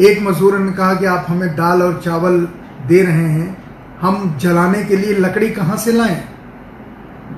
एक 0.00 0.22
मजदूर 0.22 0.58
ने 0.58 0.72
कहा 0.72 0.94
कि 0.94 1.06
आप 1.06 1.26
हमें 1.28 1.48
दाल 1.56 1.82
और 1.82 2.00
चावल 2.04 2.38
दे 2.86 3.02
रहे 3.02 3.28
हैं, 3.28 3.56
हम 4.00 4.36
जलाने 4.40 4.82
के 4.84 4.96
लिए 4.96 5.14
लकड़ी 5.14 5.50
कहाँ 5.50 5.76
से 5.76 5.92
लाएँ? 5.92 6.22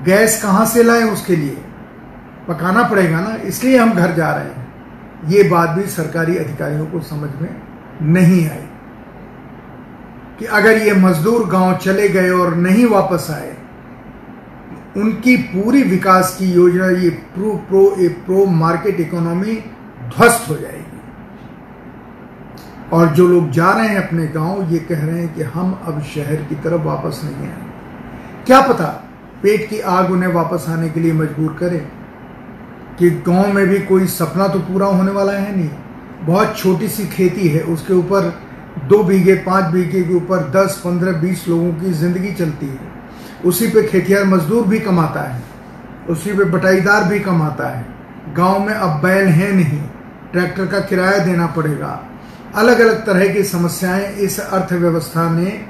गैस 0.05 0.41
कहाँ 0.43 0.65
से 0.65 0.83
लाएँ 0.83 1.03
उसके 1.03 1.35
लिए? 1.35 1.57
पकाना 2.47 2.83
पड़ेगा 2.83 3.19
ना, 3.19 3.35
इसलिए 3.37 3.77
हम 3.77 3.93
घर 3.93 4.13
जा 4.13 4.31
रहे 4.31 4.45
हैं। 4.45 4.61
ये 5.29 5.43
बात 5.49 5.69
भी 5.69 5.85
सरकारी 5.87 6.37
अधिकारियों 6.37 6.85
को 6.85 6.99
समझ 7.01 7.29
में 7.41 7.49
नहीं 8.03 8.47
आई 8.49 8.65
कि 10.39 10.45
अगर 10.45 10.77
ये 10.77 10.93
मजदूर 10.93 11.47
गाँव 11.49 11.75
चले 11.77 12.07
गए 12.09 12.29
और 12.29 12.55
नहीं 12.55 12.85
वापस 12.85 13.27
आए 13.31 13.55
उनकी 14.97 15.37
पूरी 15.37 15.83
विकास 15.83 16.35
की 16.39 16.51
योजना, 16.51 16.89
ये 16.89 17.09
pro 17.09 17.51
pro 17.51 17.95
a 17.99 18.07
pro 18.07 18.45
market 18.45 18.99
economy 18.99 19.53
ध्वस्त 20.17 20.49
हो 20.49 20.55
जाएगी। 20.55 21.01
और 22.93 23.07
जो 23.07 23.27
लोग 23.27 23.49
जा 23.51 23.71
रहे 23.71 23.87
हैं 23.87 24.07
अपने 24.07 24.27
गाँव, 24.27 24.73
ये 24.73 24.79
कह 24.79 25.05
रहे 25.05 25.19
हैं 25.19 25.35
कि 25.35 25.41
हम 25.41 25.81
अब 25.85 26.01
शहर 26.01 26.35
की 26.35 26.55
तरफ़ 26.55 26.81
वापस 26.81 27.21
नहीं 27.23 27.49
आए। 27.49 27.65
क्या 28.45 28.61
पता 28.61 28.85
पेट 29.43 29.69
की 29.69 29.79
आग 29.79 30.11
उन्हें 30.11 30.29
वापस 30.29 30.65
आने 30.69 30.89
के 30.89 30.99
लिए 30.99 31.13
मजबूर 31.13 31.57
करे? 31.59 31.87
कि 32.99 33.09
गाँव 33.09 33.53
में 33.53 33.67
भी 33.67 33.79
कोई 33.79 34.07
सपना 34.07 34.47
तो 34.47 34.59
पूरा 34.59 34.87
होने 34.87 35.11
वाला 35.11 35.33
है 35.33 35.57
नहीं? 35.57 35.69
बहुत 36.23 36.57
छोटी 36.57 36.87
सी 36.87 37.07
खेती 37.07 37.47
है, 37.47 37.61
उसके 37.61 37.93
ऊपर 37.93 38.39
दो 38.87 39.03
बीघे, 39.03 39.35
पाँच 39.35 39.65
बीघे 39.65 40.03
के 40.03 40.13
ऊपर 40.13 40.37
दस, 40.37 40.81
पंद्रह, 40.85 41.11
बीस 41.11 41.47
लोगों 41.47 41.73
की 41.73 41.91
ज़िंदगी 41.91 42.33
चलती 42.33 42.65
है। 42.65 42.92
उसी 43.45 43.67
पे 43.67 43.83
खेतियार 43.83 44.23
मजदूर 44.25 44.67
भी 44.67 44.79
कमाता 44.79 45.21
है, 45.21 45.41
उसी 46.09 46.33
पे 46.33 46.43
बटाईदार 46.43 47.03
भी 47.03 47.19
कमाता 47.19 47.67
है। 47.69 47.85
गाँव 48.35 48.59
में 48.59 48.73
अब 48.73 49.01
बैल 49.01 49.27
है 49.27 49.51
नहीं, 49.51 49.81
ट्रैक्टर 50.31 50.65
का 50.65 50.79
किराया 50.79 51.17
देना 51.17 51.47
पड़ेगा। 51.47 51.99
अलग 52.55 52.79
अलग 52.79 53.05
तरह 53.05 53.33
की 53.33 53.43
समस्याएँ 53.43 54.07
इस 54.17 54.39
अर्थव्यवस्था 54.39 55.29
में 55.29 55.65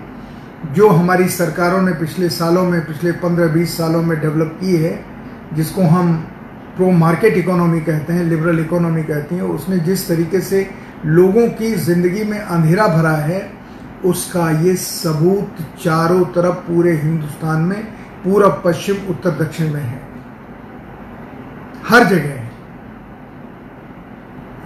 जो 0.73 0.89
हमारी 0.89 1.27
सरकारों 1.29 1.81
ने 1.81 1.91
पिछले 1.93 2.29
सालों 2.29 2.63
में, 2.63 2.79
पिछले 2.85 3.11
पंद्रह 3.11 3.47
बीस 3.47 3.77
सालों 3.77 4.01
में 4.01 4.19
डेवलप 4.21 4.57
की 4.61 4.75
है, 4.75 4.93
जिसको 5.53 5.81
हम 5.81 6.13
प्रो 6.75 6.91
मार्केट 6.91 7.37
इकोनॉमी 7.37 7.79
कहते 7.81 8.13
हैं, 8.13 8.23
लिबरल 8.23 8.59
इकोनॉमी 8.59 9.03
कहती 9.03 9.35
हैं, 9.35 9.41
उसने 9.43 9.77
जिस 9.79 10.07
तरीके 10.07 10.41
से 10.41 10.69
लोगों 11.05 11.47
की 11.49 11.71
ज़िंदगी 11.75 12.23
में 12.23 12.39
अंधेरा 12.39 12.87
भरा 12.87 13.15
है 13.17 13.39
उसका 14.05 14.61
ये 14.61 14.75
सबूत 14.75 15.55
चारों 15.83 16.25
तरफ़ 16.25 16.55
पूरे 16.55 16.91
हिंदुस्तान 16.91 17.61
में, 17.61 17.83
पूरा 18.23 18.47
पश्चिम, 18.47 18.95
उत्तर, 19.09 19.29
दक्षिण 19.29 19.73
में 19.73 19.81
है। 19.81 20.01
हर 21.87 22.03
जगह 22.03 22.29
है। 22.29 22.51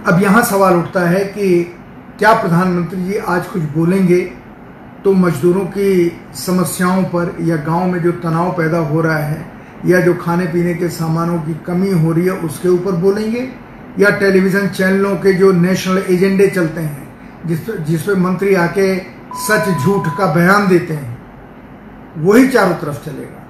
अब 0.06 0.22
यहाँ 0.22 0.42
सवाल 0.42 0.74
उठता 0.74 1.00
है 1.00 1.24
कि 1.24 1.76
क्या 2.18 2.32
प्रधानमंत्री 2.32 3.04
जी 3.04 3.14
आज 3.14 3.46
कुछ 3.46 3.62
बोलेंगे? 3.62 4.20
तो 5.04 5.12
मजदूरों 5.12 5.60
की 5.60 6.20
समस्याओं 6.34 7.02
पर 7.02 7.36
या 7.40 7.56
गाँव 7.56 7.86
में 7.86 8.02
जो 8.02 8.12
तनाव 8.12 8.52
पैदा 8.52 8.78
हो 8.78 9.00
रहा 9.00 9.18
है 9.18 9.52
या 9.86 10.00
जो 10.00 10.14
खाने 10.14 10.46
पीने 10.46 10.74
के 10.74 10.88
सामानों 10.88 11.38
की 11.38 11.54
कमी 11.66 11.92
हो 11.92 12.12
रही 12.12 12.24
है, 12.24 12.32
उसके 12.32 12.68
ऊपर 12.68 12.92
बोलेंगे? 12.92 13.48
या 13.98 14.10
टेलीविज़न 14.10 14.68
चैनलों 14.68 15.16
के 15.16 15.32
जो 15.32 15.52
नेशनल 15.52 16.02
एजेंडे 16.10 16.46
चलते 16.46 16.80
हैं, 16.80 17.08
जिस 17.46 17.70
जिस 17.70 18.02
पे 18.02 18.14
मंत्री 18.14 18.54
आके 18.54 19.17
सच 19.36 19.68
झूठ 19.84 20.08
का 20.18 20.26
बयान 20.34 20.68
देते 20.68 20.94
हैं। 20.94 21.18
वही 22.16 22.48
चारों 22.48 22.74
तरफ़ 22.74 23.04
चलेगा। 23.04 23.44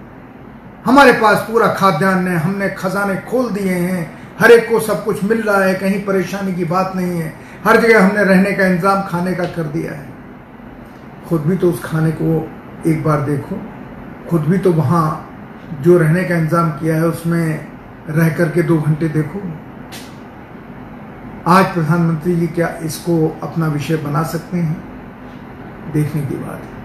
हमारे 0.87 1.13
पास 1.13 1.39
पूरा 1.39 1.67
खाद्यान्न 1.67 2.29
है, 2.29 2.39
हमने 2.39 2.69
खजाने 2.69 3.17
खोल 3.17 3.51
दिए 3.51 3.73
हैं। 3.73 4.19
हर 4.41 4.51
एक 4.51 4.69
को 4.71 4.81
सब 4.81 5.05
कुछ 5.05 5.25
मिल 5.25 5.43
रहा 5.43 5.63
है, 5.65 5.75
कहीं 5.75 6.05
परेशानी 6.05 6.53
की 6.53 6.65
बात 6.65 6.93
नहीं 6.97 7.21
है। 7.21 7.33
हर 7.65 7.81
जगह 7.81 8.07
हमने 8.07 8.25
रहने 8.25 8.53
का 8.53 8.67
इंतज़ाम 8.67 9.03
खाने 9.03 9.35
का 9.35 9.45
कर 9.45 9.63
दिया 9.63 9.93
है। 9.93 10.09
खुद 11.29 11.41
भी 11.41 11.57
तो 11.57 11.71
उस 11.71 11.85
खाने 11.85 12.11
को 12.11 12.49
एक 12.87 13.05
बार 13.05 13.21
देखो। 13.21 13.61
खुद 14.31 14.41
भी 14.41 14.59
तो 14.59 14.73
वहाँ 14.73 15.25
जो 15.81 15.99
रहने 15.99 16.25
का 16.25 16.37
इंतज़ाम 16.37 16.71
किया 16.71 16.97
है, 16.97 17.07
उसमें 17.07 17.67
रह 18.09 18.29
करके 18.29 18.63
दो 18.63 18.79
घंटे 18.79 19.09
देखो। 19.09 19.41
आज 21.47 21.65
प्रधानमंत्री 21.65 22.37
जी 22.37 22.47
क्या 22.47 22.69
इसको 22.83 23.39
अपना 23.43 23.67
विषय 23.67 23.97
बना 23.97 24.23
सकते 24.23 24.57
हैं? 24.57 24.88
देखने 25.93 26.23
की 26.23 26.37
बात। 26.37 26.63
है 26.63 26.77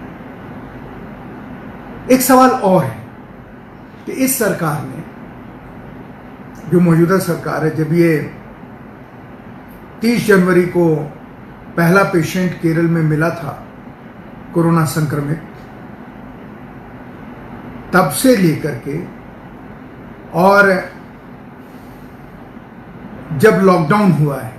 एक 2.12 2.22
सवाल 2.22 2.50
और 2.50 2.84
है 2.84 3.04
कि 4.06 4.12
इस 4.12 4.40
सरकार 4.40 4.82
ने 4.84 5.04
जो 6.70 6.80
मौजूदा 6.80 7.18
सरकार 7.18 7.66
है, 7.66 7.76
जब 7.76 7.94
ये 7.94 8.34
30 10.02 10.28
जनवरी 10.28 10.66
को 10.66 10.96
पहला 11.78 12.04
पेशेंट 12.04 12.54
केरल 12.62 12.88
में 12.88 13.02
मिला 13.02 13.30
था 13.30 13.68
कोरोना 14.54 14.86
संक्रमित, 14.86 15.42
तब 17.94 18.10
से 18.10 18.36
लेकर 18.36 18.76
के 18.88 18.98
और 20.34 20.70
जब 23.38 23.60
लॉकडाउन 23.64 24.12
हुआ 24.12 24.40
है, 24.42 24.54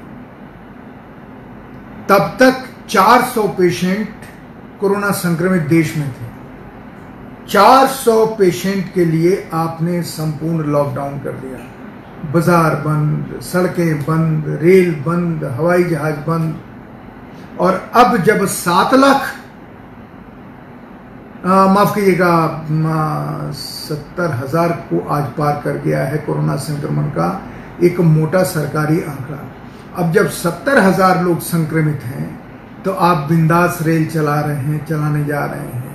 तब 2.09 2.37
तक 2.41 2.65
400 2.89 3.49
पेशेंट 3.49 4.24
कोरोना 4.81 5.11
संक्रमित 5.13 5.63
देश 5.69 5.97
में 5.97 6.09
थे। 6.09 6.33
400 7.49 8.25
पेशेंट 8.39 8.93
के 8.95 9.05
लिए 9.05 9.49
आपने 9.55 10.03
संपूर्ण 10.03 10.65
लॉकडाउन 10.67 11.19
कर 11.21 11.33
दिया। 11.35 11.59
बाज़ार 12.33 12.75
बंद, 12.83 13.41
सड़कें 13.43 13.99
बंद, 14.01 14.45
रेल 14.63 14.95
बंद, 15.07 15.45
हवाई 15.57 15.85
जहाज़ 15.85 16.19
बंद। 16.27 17.59
और 17.61 17.73
अब 17.95 18.17
जब 18.25 18.47
सात 18.49 18.95
लाख 18.95 19.33
माफ़ 21.47 21.95
कीजिएगा 21.95 22.35
सत्तर 23.55 24.31
हज़ार 24.35 24.71
को 24.91 25.01
आज 25.09 25.25
पार 25.33 25.61
कर 25.65 25.79
गया 25.79 26.05
है 26.05 26.19
कोरोना 26.19 26.57
संक्रमण 26.59 27.09
का 27.11 27.29
एक 27.83 28.01
मोटा 28.03 28.43
सरकारी 28.45 29.01
आंकड़ा। 29.03 29.39
अब 29.97 30.13
जब 30.13 30.29
सत्तर 30.33 30.79
हज़ार 30.79 31.23
लोग 31.25 31.41
संक्रमित 31.43 32.03
हैं 32.05 32.29
तो 32.85 32.93
आप 32.93 33.29
बिंदास 33.29 33.79
रेल 33.83 34.07
चला 34.07 34.41
रहे 34.41 34.57
हैं, 34.57 34.85
चलाने 34.87 35.25
जा 35.25 35.45
रहे 35.45 35.61
हैं। 35.61 35.93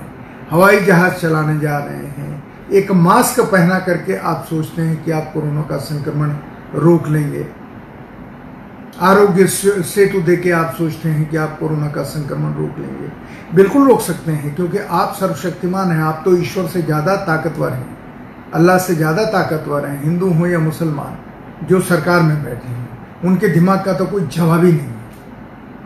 हवाई 0.52 0.80
जहाज़ 0.80 1.14
चलाने 1.14 1.60
जा 1.60 1.78
रहे 1.78 2.08
हैं। 2.08 2.44
एक 2.72 2.92
मास्क 2.94 3.40
पहना 3.42 3.80
करके 3.80 4.16
आप 4.18 4.46
सोचते 4.50 4.82
हैं 4.82 5.04
कि 5.04 5.12
आप 5.12 5.32
कोरोना 5.34 5.62
का 5.62 5.78
संक्रमण 5.86 6.34
रोक 6.76 7.08
लेंगे। 7.08 7.46
आरोग्य 9.02 9.46
सेतु 9.48 10.22
दे 10.22 10.36
के 10.38 10.52
आप 10.52 10.74
सोचते 10.78 11.10
हैं 11.10 11.30
कि 11.30 11.38
आप 11.38 11.58
कोरोना 11.60 11.88
का 11.88 12.04
संक्रमण 12.06 12.54
रोक 12.54 12.80
लेंगे। 12.80 13.12
बिल्कुल 13.56 13.88
रोक 13.88 14.02
सकते 14.02 14.32
हैं, 14.32 14.56
क्योंकि 14.56 14.78
आप 14.78 15.16
सर्वशक्तिमान 15.20 15.92
हैं। 15.92 16.02
आप 16.04 16.22
तो 16.26 16.36
ईश्वर 16.38 16.68
से 16.68 16.82
ज़्यादा 16.82 17.16
ताकतवर 17.26 17.72
हैं। 17.72 17.98
अल्लाह 18.54 18.78
से 18.78 18.96
ज़्यादा 18.96 19.24
ताकतवर 19.32 19.86
हैं। 19.86 20.04
हिंदू 20.04 20.30
हों 20.30 20.48
या 20.48 20.60
मुसलमान, 20.60 21.18
जो 21.68 21.82
सरकार 21.82 22.22
में 22.22 22.44
बैठे 22.44 22.68
हैं, 22.68 22.88
उनके 23.26 23.48
दिमाग 23.50 23.84
का 23.86 23.94
तो 23.94 24.06
कोई 24.06 24.28
जवाब 24.28 24.66
ही 24.66 24.72
नहीं 24.72 24.99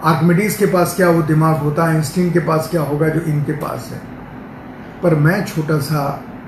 आर्कमिडीज 0.04 0.56
के 0.56 0.66
पास 0.66 0.96
क्या 0.96 1.10
वो 1.10 1.22
दिमाग 1.22 1.58
होता 1.58 1.86
है? 1.86 1.98
इंस्टीन 1.98 2.32
के 2.32 2.40
पास 2.40 2.68
क्या 2.72 2.82
होगा 2.82 3.08
जो 3.08 3.22
इनके 3.22 3.52
पास 3.52 3.90
है? 3.92 4.02
पर 5.04 5.16
मैं 5.16 5.44
छोटा 5.46 5.78
सा 5.80 6.02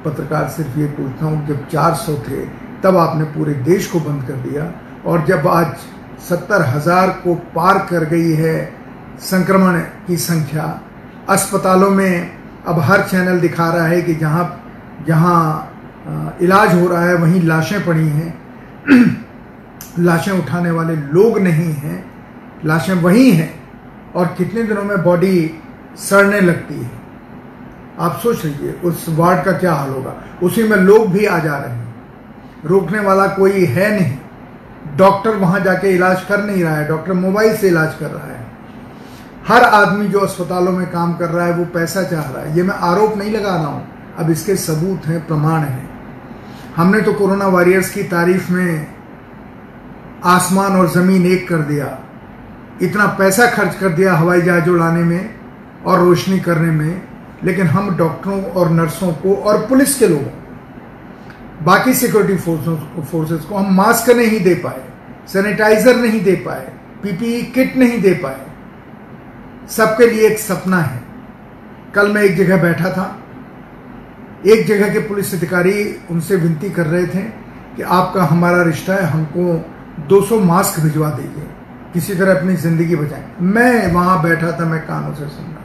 पत्रकार 0.06 0.48
सिर्फ़ 0.50 0.80
ये 0.80 0.86
पूछता 0.88 1.26
हूँ, 1.26 1.48
जब 1.48 1.68
400 1.70 2.16
थे, 2.28 2.46
तब 2.84 2.98
आपने 2.98 3.24
पूरे 3.24 3.54
देश 3.54 3.88
को 3.88 4.00
बंद 4.00 4.24
कर 4.24 4.34
दिया 4.34 4.72
और 5.06 5.26
जब 5.26 5.48
आज 5.48 5.76
सत्तर 6.30 6.62
हज़ार 6.62 7.10
को 7.24 7.36
पार 7.36 7.78
कर 7.90 8.06
गई 8.06 8.34
है 8.34 8.58
संक्रमण 9.20 9.80
की 10.08 10.18
संख्या, 10.18 10.82
अस्पतालों 11.30 11.90
में 11.90 12.32
अब 12.68 12.80
हर 12.80 13.02
चैनल 13.02 13.40
दिखा 13.40 13.70
रहा 13.70 13.86
है 13.88 14.02
कि 14.02 14.16
जहाँ 14.16 14.44
जहाँ 15.08 16.38
इलाज 16.42 16.74
हो 16.82 16.88
रहा 16.88 17.06
है, 17.06 17.16
वहीं 17.16 17.42
लाशें 17.42 17.86
पड़ी 17.86 18.08
हैं। 18.08 18.34
लाशें 20.00 20.32
उठाने 20.32 20.72
वाले 20.72 20.96
लोग 20.96 21.40
नहीं 21.40 21.74
हैं। 21.74 22.15
लाशें 22.66 22.94
वहीं 22.94 23.32
हैं 23.32 23.64
और 24.16 24.26
कितने 24.26 24.64
दिनों 24.64 24.84
में 24.84 25.04
बॉडी 25.04 25.62
सड़ने 25.96 26.42
लगती 26.42 26.84
है। 26.84 26.92
आप 28.00 28.20
सोच 28.24 28.46
लीजिए, 28.46 28.72
उस 28.72 29.06
वार्ड 29.10 29.46
का 29.46 29.52
क्या 29.52 29.74
हाल 29.74 29.90
होगा? 29.90 30.16
उसी 30.44 30.64
में 30.64 30.78
लोग 30.78 31.12
भी 31.12 31.26
आ 31.26 31.40
जा 31.40 31.58
रहे 31.58 31.76
हैं। 31.76 31.96
रोकने 32.66 33.00
वाला 33.00 33.28
कोई 33.28 33.66
है 33.66 34.00
नहीं। 34.00 34.18
डॉक्टर 34.98 35.36
वहाँ 35.36 35.60
जाके 35.60 35.90
इलाज 35.90 36.24
कर 36.24 36.44
नहीं 36.44 36.64
रहा 36.64 36.76
है, 36.76 36.88
डॉक्टर 36.88 37.14
मोबाइल 37.14 37.58
से 37.58 37.68
इलाज 37.68 37.96
कर 38.00 38.08
रहा 38.08 38.28
है। 38.28 38.46
हर 39.48 39.64
आदमी 39.64 40.08
जो 40.08 40.20
अस्पतालों 40.20 40.72
में 40.72 40.92
काम 40.92 41.14
कर 41.14 41.30
रहा 41.30 41.46
है, 41.46 41.54
वो 41.54 41.66
पैसा 41.66 42.04
चाह 42.04 42.30
रहा 42.30 42.44
है। 42.44 42.58
ये 42.58 42.64
मैं 42.64 42.76
आरोप 42.76 43.18
नहीं 43.18 43.32
लगा 43.32 43.56
रहा 43.56 43.66
हूँ। 43.66 43.88
अब 44.18 44.30
इसके 44.30 44.56
सबूत 44.56 45.06
हैं, 45.06 45.28
प्रमाण 45.28 45.60
हैं। 45.60 45.90
हमने 46.76 47.02
तो 47.02 47.14
कोरोना 47.14 47.48
वॉरियर्स 47.48 47.90
की 47.90 48.04
तारीफ़ 48.04 48.52
में 48.52 48.88
आसमान 50.24 50.72
और 50.72 50.90
ज़मीन 50.90 51.26
एक 51.26 51.50
कर 51.50 51.58
दिया। 51.58 52.00
इतना 52.82 53.06
पैसा 53.08 53.46
खर्च 53.48 53.76
कर 53.76 53.90
दिया 53.90 54.14
हवाई 54.14 54.42
जहाज़ 54.42 54.70
उड़ाने 54.70 55.04
में 55.04 55.36
और 55.86 56.00
रोशनी 56.00 56.40
करने 56.40 56.72
में, 56.72 57.02
लेकिन 57.44 57.68
हम 57.68 57.96
डॉक्टरों 57.98 58.44
और 58.44 58.70
नर्सों 58.70 59.12
को 59.14 59.36
और 59.36 59.58
पुलिस 59.66 59.98
के 60.00 60.08
लोगों 60.08 61.66
बाकी 61.66 61.94
सिक्योरिटी 61.94 62.38
फोर्सों 62.38 63.04
फोर्सेस 63.04 63.42
को 63.42 63.56
हम 63.56 63.76
मास्क 63.76 64.10
नहीं 64.10 64.40
दे 64.44 64.54
पाए 64.56 64.82
सैनिटाइजर 65.28 65.96
नहीं 65.96 66.24
दे 66.24 66.36
पाए 66.36 66.72
पीपीई 67.04 67.42
किट 67.42 67.78
नहीं 67.78 68.02
दे 68.02 68.14
पाए। 68.14 68.42
सबके 69.70 70.08
लिए 70.08 70.28
एक 70.28 70.40
सपना 70.40 70.78
है। 70.78 71.02
कल 71.96 72.12
मैं 72.12 72.24
एक 72.24 72.36
जगह 72.38 72.62
बैठा 72.62 72.90
था। 72.90 73.06
एक 74.48 74.66
जगह 74.68 74.94
के 74.94 75.00
पुलिस 75.00 75.34
अधिकारी 75.36 75.96
उनसे 76.12 76.36
विनती 76.36 76.70
कर 76.70 76.86
रहे 76.86 77.06
थे 77.06 77.22
कि 77.76 77.82
आपका 77.82 78.24
हमारा 78.24 78.62
रिश्ता 78.64 78.94
है, 78.94 79.04
हमको 79.04 79.72
200 80.08 80.40
मास्क 80.40 80.80
भिजवा 80.80 81.10
दीजिए। 81.10 81.48
किसी 81.96 82.16
तरह 82.16 82.38
अपनी 82.38 82.56
ज़िंदगी 82.58 82.96
बचाएँ। 82.96 83.24
मैं 83.42 83.92
वहाँ 83.94 84.22
बैठा 84.24 84.52
था, 84.52 84.66
मैं 84.66 84.82
कानों 84.88 85.14
से 85.14 85.28
सुन 85.28 85.46
रहा 85.46 85.64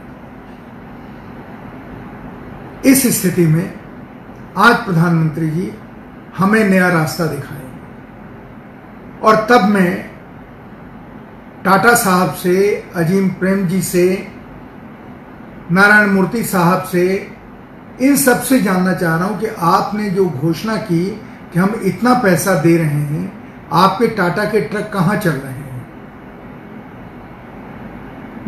इस 2.85 3.07
स्थिति 3.17 3.47
में 3.47 3.73
आज 4.59 4.75
प्रधानमंत्री 4.85 5.49
जी 5.51 5.73
हमें 6.39 6.65
नया 6.65 6.89
रास्ता 6.89 7.25
दिखाएँगे 7.27 7.69
और 9.21 9.35
तब 9.51 9.65
मैं 9.69 9.93
टाटा 11.65 11.95
साहब 11.95 12.35
से, 12.35 12.55
अजीम 12.97 13.29
प्रेम 13.31 13.67
जी 13.69 13.81
से, 13.83 14.05
नारायण 15.73 16.11
मूर्ति 16.11 16.43
साहब 16.45 16.83
से 16.85 17.05
इन 18.01 18.17
सबसे 18.17 18.61
जानना 18.61 18.93
चाह 18.95 19.17
रहा 19.17 19.27
हूँ 19.27 19.39
कि 19.41 19.47
आपने 19.71 20.11
जो 20.11 20.25
घोषणा 20.27 20.77
की 20.77 21.05
कि 21.53 21.59
हम 21.59 21.81
इतना 21.85 22.15
पैसा 22.15 22.55
दे 22.61 22.77
रहे 22.77 23.03
हैं, 23.05 23.25
आपके 23.73 24.07
टाटा 24.17 24.45
के 24.45 24.61
ट्रक 24.61 24.91
कहाँ 24.95 25.17
चल 25.17 25.31
रहे 25.31 25.53
हैं? 25.53 25.70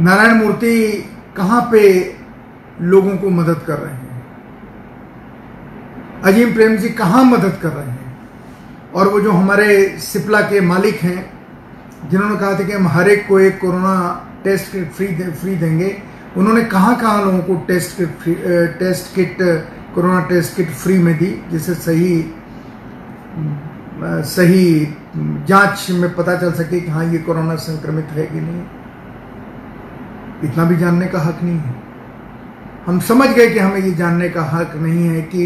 नारायण 0.01 0.35
मूर्ति 0.35 0.77
कहाँ 1.37 1.61
पे 1.73 1.83
लोगों 2.81 3.17
को 3.17 3.31
मदद 3.31 3.63
कर 3.67 3.79
रहे 3.79 3.95
हैं? 3.95 4.23
अजीम 6.25 6.53
प्रेम 6.55 6.77
जी 6.77 6.89
कहाँ 6.89 7.25
मदद 7.25 7.59
कर 7.63 7.69
रहे 7.69 7.91
हैं? 7.91 8.01
और 8.95 9.09
वो 9.09 9.21
जो 9.21 9.33
हमारे 9.33 9.99
सिपला 9.99 10.41
के 10.41 10.61
मालिक 10.61 11.01
हैं 11.03 12.09
जिन्होंने 12.11 12.37
कहा 12.37 12.53
था 12.59 12.65
कि 12.65 12.73
हम 12.73 12.89
हर 12.89 13.09
एक 13.09 13.27
को 13.29 13.39
एक 13.41 13.61
कोरोना 13.61 13.95
टेस्ट 14.45 14.73
किट 14.73 14.91
फ्री 14.93 15.07
दे, 15.07 15.31
फ्री 15.31 15.57
देंगे 15.57 15.97
उन्होंने 16.37 16.65
कहाँ 16.65 16.97
कहाँ 17.01 17.25
लोगों 17.25 17.39
को 17.39 17.55
test 17.67 17.97
kit 17.99 18.79
test 18.79 19.15
kit 19.15 19.37
corona 19.95 20.21
test 20.29 20.57
kit 20.57 20.71
free 20.83 20.99
में 20.99 21.17
दी 21.19 21.35
जिससे 21.51 21.75
सही 21.75 22.25
सही 24.37 24.95
जाँच 25.49 25.87
में 25.91 26.15
पता 26.15 26.37
चल 26.37 26.53
सके 26.53 26.81
कि 26.81 26.91
हाँ 26.91 27.05
ये 27.05 27.19
कोरोना 27.19 27.55
संक्रमित 27.57 28.09
है 28.13 28.27
कि 28.27 28.41
नहीं? 28.41 28.63
इतना 30.45 30.65
भी 30.65 30.77
जानने 30.77 31.07
का 31.07 31.19
हक 31.21 31.43
नहीं 31.43 31.59
है। 31.59 31.75
हम 32.87 32.99
समझ 33.09 33.29
गए 33.29 33.47
कि 33.49 33.59
हमें 33.59 33.81
ये 33.81 33.93
जानने 33.95 34.29
का 34.29 34.43
हक 34.53 34.73
नहीं 34.77 35.09
है 35.09 35.21
कि 35.25 35.45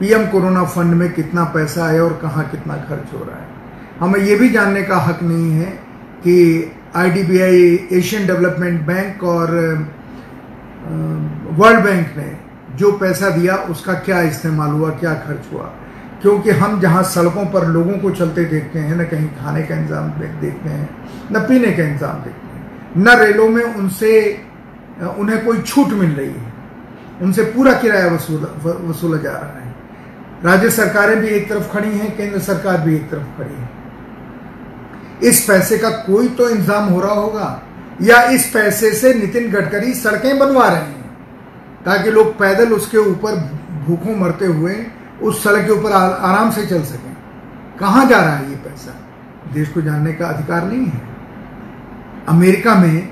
पीएम 0.00 0.26
कोरोना 0.26 0.64
फंड 0.66 0.94
में 0.94 1.12
कितना 1.12 1.44
पैसा 1.54 1.86
है 1.88 2.00
और 2.00 2.12
कहाँ 2.22 2.44
कितना 2.50 2.76
खर्च 2.88 3.12
हो 3.14 3.24
रहा 3.24 3.36
है। 3.36 3.46
हमें 4.00 4.20
ये 4.20 4.36
भी 4.36 4.48
जानने 4.50 4.82
का 4.82 4.96
हक 4.98 5.22
नहीं 5.22 5.50
है 5.52 5.66
कि 6.22 6.36
आईडीबीआई 6.96 7.88
एशियन 7.92 8.26
डेवलपमेंट 8.26 8.80
बैंक 8.86 9.22
और 9.24 9.50
वर्ल्ड 11.52 11.84
बैंक 11.84 12.16
ने 12.16 12.30
जो 12.76 12.90
पैसा 12.98 13.28
दिया 13.30 13.56
उसका 13.70 13.94
क्या 14.00 14.20
इस्तेमाल 14.22 14.70
हुआ, 14.70 14.90
क्या 14.92 15.14
खर्च 15.16 15.52
हुआ। 15.52 15.70
क्योंकि 16.22 16.50
हम 16.52 16.80
जहाँ 16.80 17.02
सड़कों 17.04 17.44
पर 17.46 17.66
लोगों 17.68 17.98
को 17.98 18.10
चलते 18.12 18.44
देखते 18.44 18.78
हैं, 18.78 18.96
न 18.96 19.04
कहीं 19.04 19.28
खाने 19.36 19.62
का 19.62 19.76
इंतज़ाम 19.76 20.10
देखते 20.20 20.68
हैं, 20.68 20.88
न 21.32 21.40
पीने 21.48 21.72
का 21.72 21.82
इंतज़ाम 21.84 22.16
देखते 22.16 22.46
हैं। 22.46 22.51
न 22.96 23.16
रेलों 23.18 23.48
में 23.48 23.62
उनसे 23.64 24.12
उन्हें 25.18 25.44
कोई 25.44 25.60
छूट 25.62 25.88
मिल 25.90 26.10
रही 26.10 26.28
है। 26.28 26.52
उनसे 27.22 27.42
पूरा 27.46 27.72
किराया 27.74 28.06
वसूला 28.08 28.48
वसूला 28.82 29.16
जा 29.18 29.32
रहा 29.32 29.60
है। 29.60 29.70
राज्य 30.44 30.70
सरकारें 30.70 31.18
भी 31.20 31.28
एक 31.28 31.48
तरफ़ 31.48 31.72
खड़ी 31.72 31.90
हैं, 31.90 32.16
केंद्र 32.16 32.38
सरकार 32.40 32.80
भी 32.80 32.94
एक 32.96 33.10
तरफ़ 33.10 33.36
खड़ी 33.36 33.54
है। 33.54 33.68
इस 35.22 35.44
पैसे 35.44 35.78
का 35.78 35.90
कोई 36.06 36.28
तो 36.28 36.48
इंतज़ाम 36.48 36.88
हो 36.88 37.00
रहा 37.00 37.14
होगा, 37.14 37.62
या 38.02 38.22
इस 38.30 38.50
पैसे 38.54 38.90
से 38.92 39.12
नितिन 39.14 39.50
गडकरी 39.50 39.94
सड़कें 39.94 40.38
बनवा 40.38 40.68
रहे 40.68 40.80
हैं, 40.80 41.10
ताकि 41.84 42.10
लोग 42.10 42.32
पैदल 42.38 42.72
उसके 42.72 42.98
ऊपर 43.00 43.36
भूखों 43.86 44.16
मरते 44.16 44.46
हुए 44.46 44.74
उस 45.22 45.42
सड़क 45.44 45.66
के 45.66 45.72
ऊपर 45.72 45.92
आराम 45.92 46.50
से 46.50 46.66
चल 46.66 46.82
सकें। 46.84 47.16
कहाँ 47.80 48.04
जा 48.06 48.20
रहा 48.20 48.36
है 48.36 48.50
ये 48.50 48.56
पैसा? 48.58 48.92
देश 49.54 49.68
को 49.68 49.82
जानने 49.82 50.12
का 50.12 50.26
अधिकार 50.26 50.64
नहीं 50.64 50.86
है। 50.86 51.11
अमेरिका 52.32 52.74
में 52.74 53.08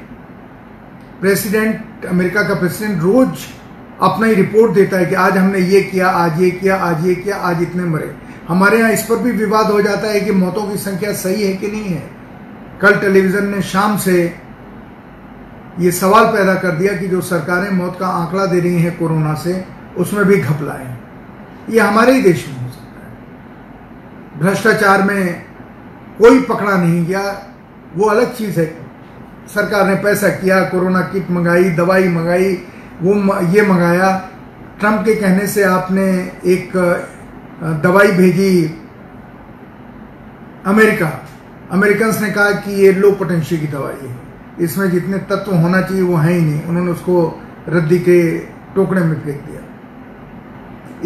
प्रेसिडेंट, 1.21 2.05
अमेरिका 2.05 2.43
का 2.43 2.55
प्रेसिडेंट 2.55 3.03
रोज 3.03 3.29
अपना 4.03 4.27
ही 4.27 4.35
रिपोर्ट 4.35 4.73
देता 4.73 4.99
है 4.99 5.07
कि 5.07 5.15
आज 5.15 5.37
हमने 5.37 5.59
ये 5.59 5.83
किया, 5.83 6.09
आज 6.09 6.43
ये 6.43 6.51
किया, 6.51 6.77
आज 6.77 7.07
ये 7.07 7.15
किया, 7.15 7.37
आज 7.37 7.63
इतने 7.63 7.85
मरे। 7.85 8.17
हमारे 8.49 8.79
यहाँ 8.79 8.91
इस 8.91 9.03
पर 9.03 9.17
भी 9.17 9.31
विवाद 9.31 9.67
हो 9.67 9.83
जाता 9.83 10.09
है 10.09 10.21
कि 10.21 10.33
मौतों 10.33 10.71
की 10.71 10.77
संख्या 10.77 11.13
सही 11.13 11.43
है 11.43 11.57
कि 11.57 11.69
नहीं 11.69 11.85
है। 11.85 12.11
कल 12.81 12.95
टेलीविज़न 12.95 13.47
ने 13.47 13.63
शाम 13.63 13.97
से 13.97 14.35
ये 15.81 15.93
सवाल 15.93 16.25
पैदा 16.25 16.55
कर 16.55 16.71
दिया 16.71 16.93
कि 16.93 17.09
जो 17.09 17.21
सरकारें 17.21 17.71
मौत 17.71 17.97
का 18.01 18.07
आंकड़ा 18.07 18.47
दे 18.47 18.61
रही 18.61 18.83
हैं 18.83 18.99
कोरोना 18.99 19.35
से, 19.35 19.65
उसमें 19.97 20.25
भी 20.25 20.37
घपलाए। 20.37 20.85
है 20.85 21.01
ये 21.71 21.81
हमारे 21.81 22.13
ही 22.13 22.23
देश 22.23 22.49
में 22.49 22.67
हो 22.67 22.73
सकता 22.73 23.07
है। 23.07 23.19
भ्रष्टाचार 24.41 25.03
में 25.03 25.43
कोई 26.19 26.41
पकड़ा 26.41 26.77
नहीं 26.77 27.07
गया। 27.07 27.47
वो 27.97 28.07
अलग 28.07 28.35
चीज़ 28.35 28.61
है। 28.61 28.90
सरकार 29.55 29.87
ने 29.87 29.95
पैसा 29.95 30.29
किया, 30.29 30.61
कोरोना 30.65 31.01
किट 31.13 31.31
मंगाई, 31.31 31.71
दवाई 31.71 32.09
मंगाई, 32.09 32.53
वो 33.03 33.15
ये 33.49 33.63
मंगाया। 33.63 34.11
ट्रंप 34.81 35.01
के 35.05 35.15
कहने 35.15 35.47
से 35.47 35.63
आपने 35.63 36.07
एक 36.47 36.77
दवाई 37.83 38.13
भेजी 38.13 38.53
अमेरिका। 40.67 41.11
अमेरिकन 41.73 42.13
ने 42.23 42.31
कहा 42.31 42.51
कि 42.61 42.73
ये 42.73 42.93
लो 42.93 43.11
पोटेंशियल 43.13 43.61
की 43.61 43.67
दवाई 43.67 44.09
है। 44.09 44.17
इसमें 44.61 44.91
जितने 44.91 45.19
तत्व 45.31 45.55
होना 45.55 45.81
चाहिए, 45.81 46.03
वो 46.03 46.17
है 46.17 46.33
ही 46.33 46.41
नहीं। 46.41 46.63
उन्होंने 46.63 46.91
उसको 46.91 47.17
रद्दी 47.69 47.99
के 47.99 48.39
टोकरे 48.75 49.01
में 49.01 49.15
फेंक 49.21 49.41
दिया। 49.41 49.61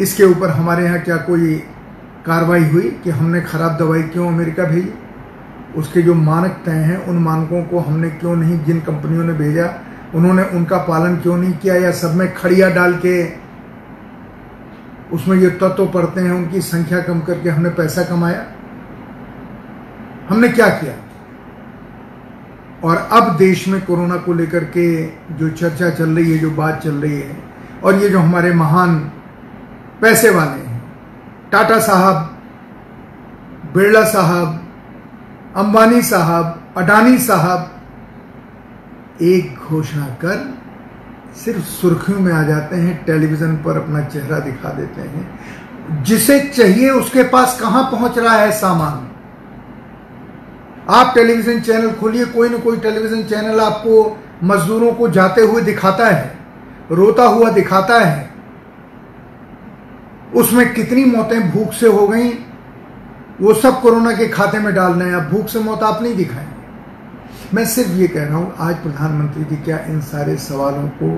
इसके 0.02 0.24
ऊपर 0.24 0.50
हमारे 0.50 0.84
यहाँ 0.84 0.98
क्या 1.00 1.16
कोई 1.16 1.54
कार्रवाई 2.26 2.64
हुई 2.64 2.90
कि 3.04 3.10
हमने 3.10 3.40
खराब 3.40 3.76
दवाई 3.76 4.02
क्यों 4.02 4.26
अमेरिका 4.28 4.64
भेजी? 4.64 4.92
उसके 5.76 6.02
जो 6.02 6.14
मानक 6.14 6.62
तय 6.64 6.70
हैं, 6.70 7.06
उन 7.06 7.18
मानकों 7.18 7.64
को 7.64 7.78
हमने 7.78 8.10
क्यों 8.10 8.36
नहीं, 8.36 8.64
जिन 8.64 8.80
कंपनियों 8.80 9.24
ने 9.24 9.32
भेजा, 9.32 9.74
उन्होंने 10.14 10.44
उनका 10.44 10.78
पालन 10.78 11.16
क्यों 11.16 11.36
नहीं 11.36 11.52
किया 11.52 11.74
या 11.74 11.90
सब 11.90 12.14
में 12.14 12.34
खड़िया 12.34 12.70
डाल 12.70 12.94
के 12.94 13.44
उसमें 15.12 15.40
जो 15.40 15.50
तत्व 15.50 15.86
पड़ते 15.86 16.20
हैं, 16.20 16.32
उनकी 16.32 16.60
संख्या 16.60 17.00
कम 17.00 17.20
करके 17.20 17.48
हमने 17.48 17.70
पैसा 17.70 18.02
कमाया? 18.02 18.46
हमने 20.28 20.48
क्या 20.48 20.68
किया? 20.68 20.94
और 22.84 22.96
अब 22.96 23.36
देश 23.36 23.68
में 23.68 23.84
कोरोना 23.84 24.16
को 24.16 24.32
लेकर 24.32 24.64
के 24.64 25.06
जो 25.36 25.50
चर्चा 25.50 25.90
चल 25.90 26.10
रही 26.10 26.32
है, 26.32 26.38
जो 26.38 26.50
बात 26.50 26.82
चल 26.82 26.94
रही 26.94 27.20
है, 27.20 27.36
और 27.84 27.94
ये 27.94 28.08
जो 28.08 28.18
हमारे 28.18 28.54
महान 28.54 28.98
पैसे 30.00 30.30
वाले 30.30 30.62
हैं, 30.62 30.82
टाटा 31.52 31.78
साहब, 31.78 32.38
बिरला 33.74 34.04
साहब 34.04 34.63
अंबानी 35.56 36.02
साहब, 36.02 36.72
अडानी 36.76 37.18
साहब, 37.18 37.70
एक 39.22 39.56
घोषणा 39.56 40.06
कर, 40.06 40.58
सिर्फ़ 41.44 41.64
सुर्खियों 41.64 42.20
में 42.20 42.32
आ 42.32 42.42
जाते 42.42 42.76
हैं, 42.76 43.04
टेलीविज़न 43.04 43.56
पर 43.56 43.76
अपना 43.76 44.00
चेहरा 44.00 44.38
दिखा 44.38 44.68
देते 44.68 45.00
हैं। 45.00 46.02
जिसे 46.02 46.40
चाहिए 46.40 46.90
उसके 46.90 47.22
पास 47.22 47.60
कहाँ 47.60 47.84
पहुँच 47.84 48.18
रहा 48.18 48.34
है 48.34 48.52
सामान? 48.52 49.10
आप 50.90 51.14
टेलीविज़न 51.14 51.60
चैनल 51.60 51.90
खोलिए, 51.90 52.24
कोई 52.24 52.48
ना 52.48 52.58
कोई 52.58 52.76
टेलीविज़न 52.76 53.22
चैनल 53.22 53.60
आपको 53.60 54.22
मजदूरों 54.44 54.92
को 54.92 55.08
जाते 55.08 55.40
हुए 55.40 55.62
दिखाता 55.62 56.06
है, 56.06 56.38
रोता 56.90 57.24
हुआ 57.24 57.50
दिखाता 57.50 57.98
है। 57.98 58.30
उसमें 60.34 60.74
कितनी 60.74 61.04
मौतें 61.04 61.50
भूख 61.50 61.72
से 61.72 61.86
हो 61.86 62.08
गई 62.08 62.30
वो 63.40 63.54
सब 63.54 63.80
कोरोना 63.80 64.12
के 64.12 64.28
खाते 64.28 64.58
में 64.58 64.74
डाल 64.74 64.92
रहे 64.92 65.08
हैं 65.08 65.16
अब 65.16 65.30
भूख 65.30 65.48
से 65.48 65.60
मौत 65.60 65.82
आप 65.82 66.02
नहीं 66.02 66.14
दिखाएँगे 66.16 66.52
मैं 67.54 67.64
सिर्फ़ 67.66 67.90
ये 67.90 68.06
कह 68.08 68.24
रहा 68.24 68.36
हूँ, 68.36 68.54
आज 68.58 68.74
प्रधानमंत्री 68.76 69.44
जी 69.44 69.56
क्या 69.56 69.78
इन 69.78 70.00
सारे 70.00 70.36
सवालों 70.36 70.88
को 71.02 71.10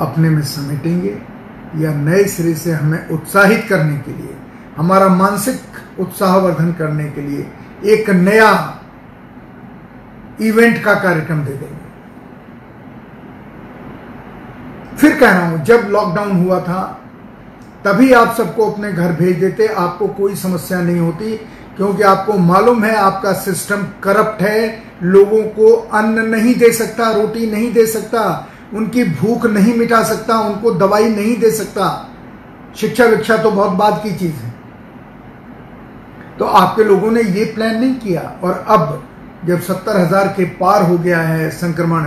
अपने 0.00 0.30
में 0.30 0.42
समेटेंगे 0.42 1.16
या 1.76 1.94
नए 1.94 2.24
सिरे 2.24 2.54
से 2.54 2.72
हमें 2.72 3.08
उत्साहित 3.08 3.66
करने 3.68 3.96
के 3.98 4.12
लिए, 4.12 4.34
हमारा 4.76 5.08
मानसिक 5.08 6.00
उत्साहवर्धन 6.00 6.72
करने 6.72 7.08
के 7.10 7.20
लिए 7.20 7.92
एक 7.94 8.10
नया 8.10 8.50
इवेंट 10.40 10.82
का 10.84 10.94
कार्यक्रम 10.94 11.44
दे 11.44 11.52
देंगे। 11.52 11.82
फिर 14.96 15.18
कह 15.20 15.30
रहा 15.30 15.48
हूँ, 15.48 15.58
जब 15.58 15.88
लॉकडाउन 15.88 16.44
हुआ 16.44 16.60
था 16.60 17.03
तभी 17.84 18.12
आप 18.12 18.34
सबको 18.36 18.70
अपने 18.70 18.92
घर 18.92 19.12
भेज 19.12 19.38
देते, 19.38 19.66
आपको 19.66 20.06
कोई 20.08 20.34
समस्या 20.34 20.80
नहीं 20.80 20.98
होती, 20.98 21.36
क्योंकि 21.76 22.02
आपको 22.02 22.32
मालूम 22.32 22.84
है 22.84 22.94
आपका 22.96 23.32
सिस्टम 23.32 23.82
करप्ट 24.02 24.42
है, 24.42 24.82
लोगों 25.02 25.42
को 25.50 25.72
अन्न 25.92 26.24
नहीं 26.26 26.54
दे 26.54 26.72
सकता, 26.72 27.10
रोटी 27.10 27.50
नहीं 27.50 27.72
दे 27.72 27.86
सकता, 27.86 28.22
उनकी 28.74 29.04
भूख 29.04 29.46
नहीं 29.46 29.74
मिटा 29.74 30.02
सकता, 30.02 30.38
उनको 30.40 30.70
दवाई 30.70 31.08
नहीं 31.08 31.36
दे 31.36 31.50
सकता। 31.50 31.88
शिक्षा 32.76 33.04
विक्षा 33.04 33.36
तो 33.36 33.50
बहुत 33.50 33.70
बाद 33.70 34.00
की 34.02 34.14
चीज़ 34.14 34.34
है। 34.34 34.52
तो 36.38 36.44
आपके 36.44 36.84
लोगों 36.84 37.10
ने 37.10 37.22
ये 37.22 37.44
प्लान 37.44 37.76
नहीं 37.80 37.94
किया, 37.94 38.22
और 38.44 38.64
अब 38.68 39.02
जब 39.46 39.60
सत्तर 39.60 39.96
हज़ार 39.96 40.28
के 40.28 40.44
पार 40.54 40.82
हो 40.82 40.98
गया 40.98 41.20
है 41.20 41.50
संक्रमण, 41.50 42.04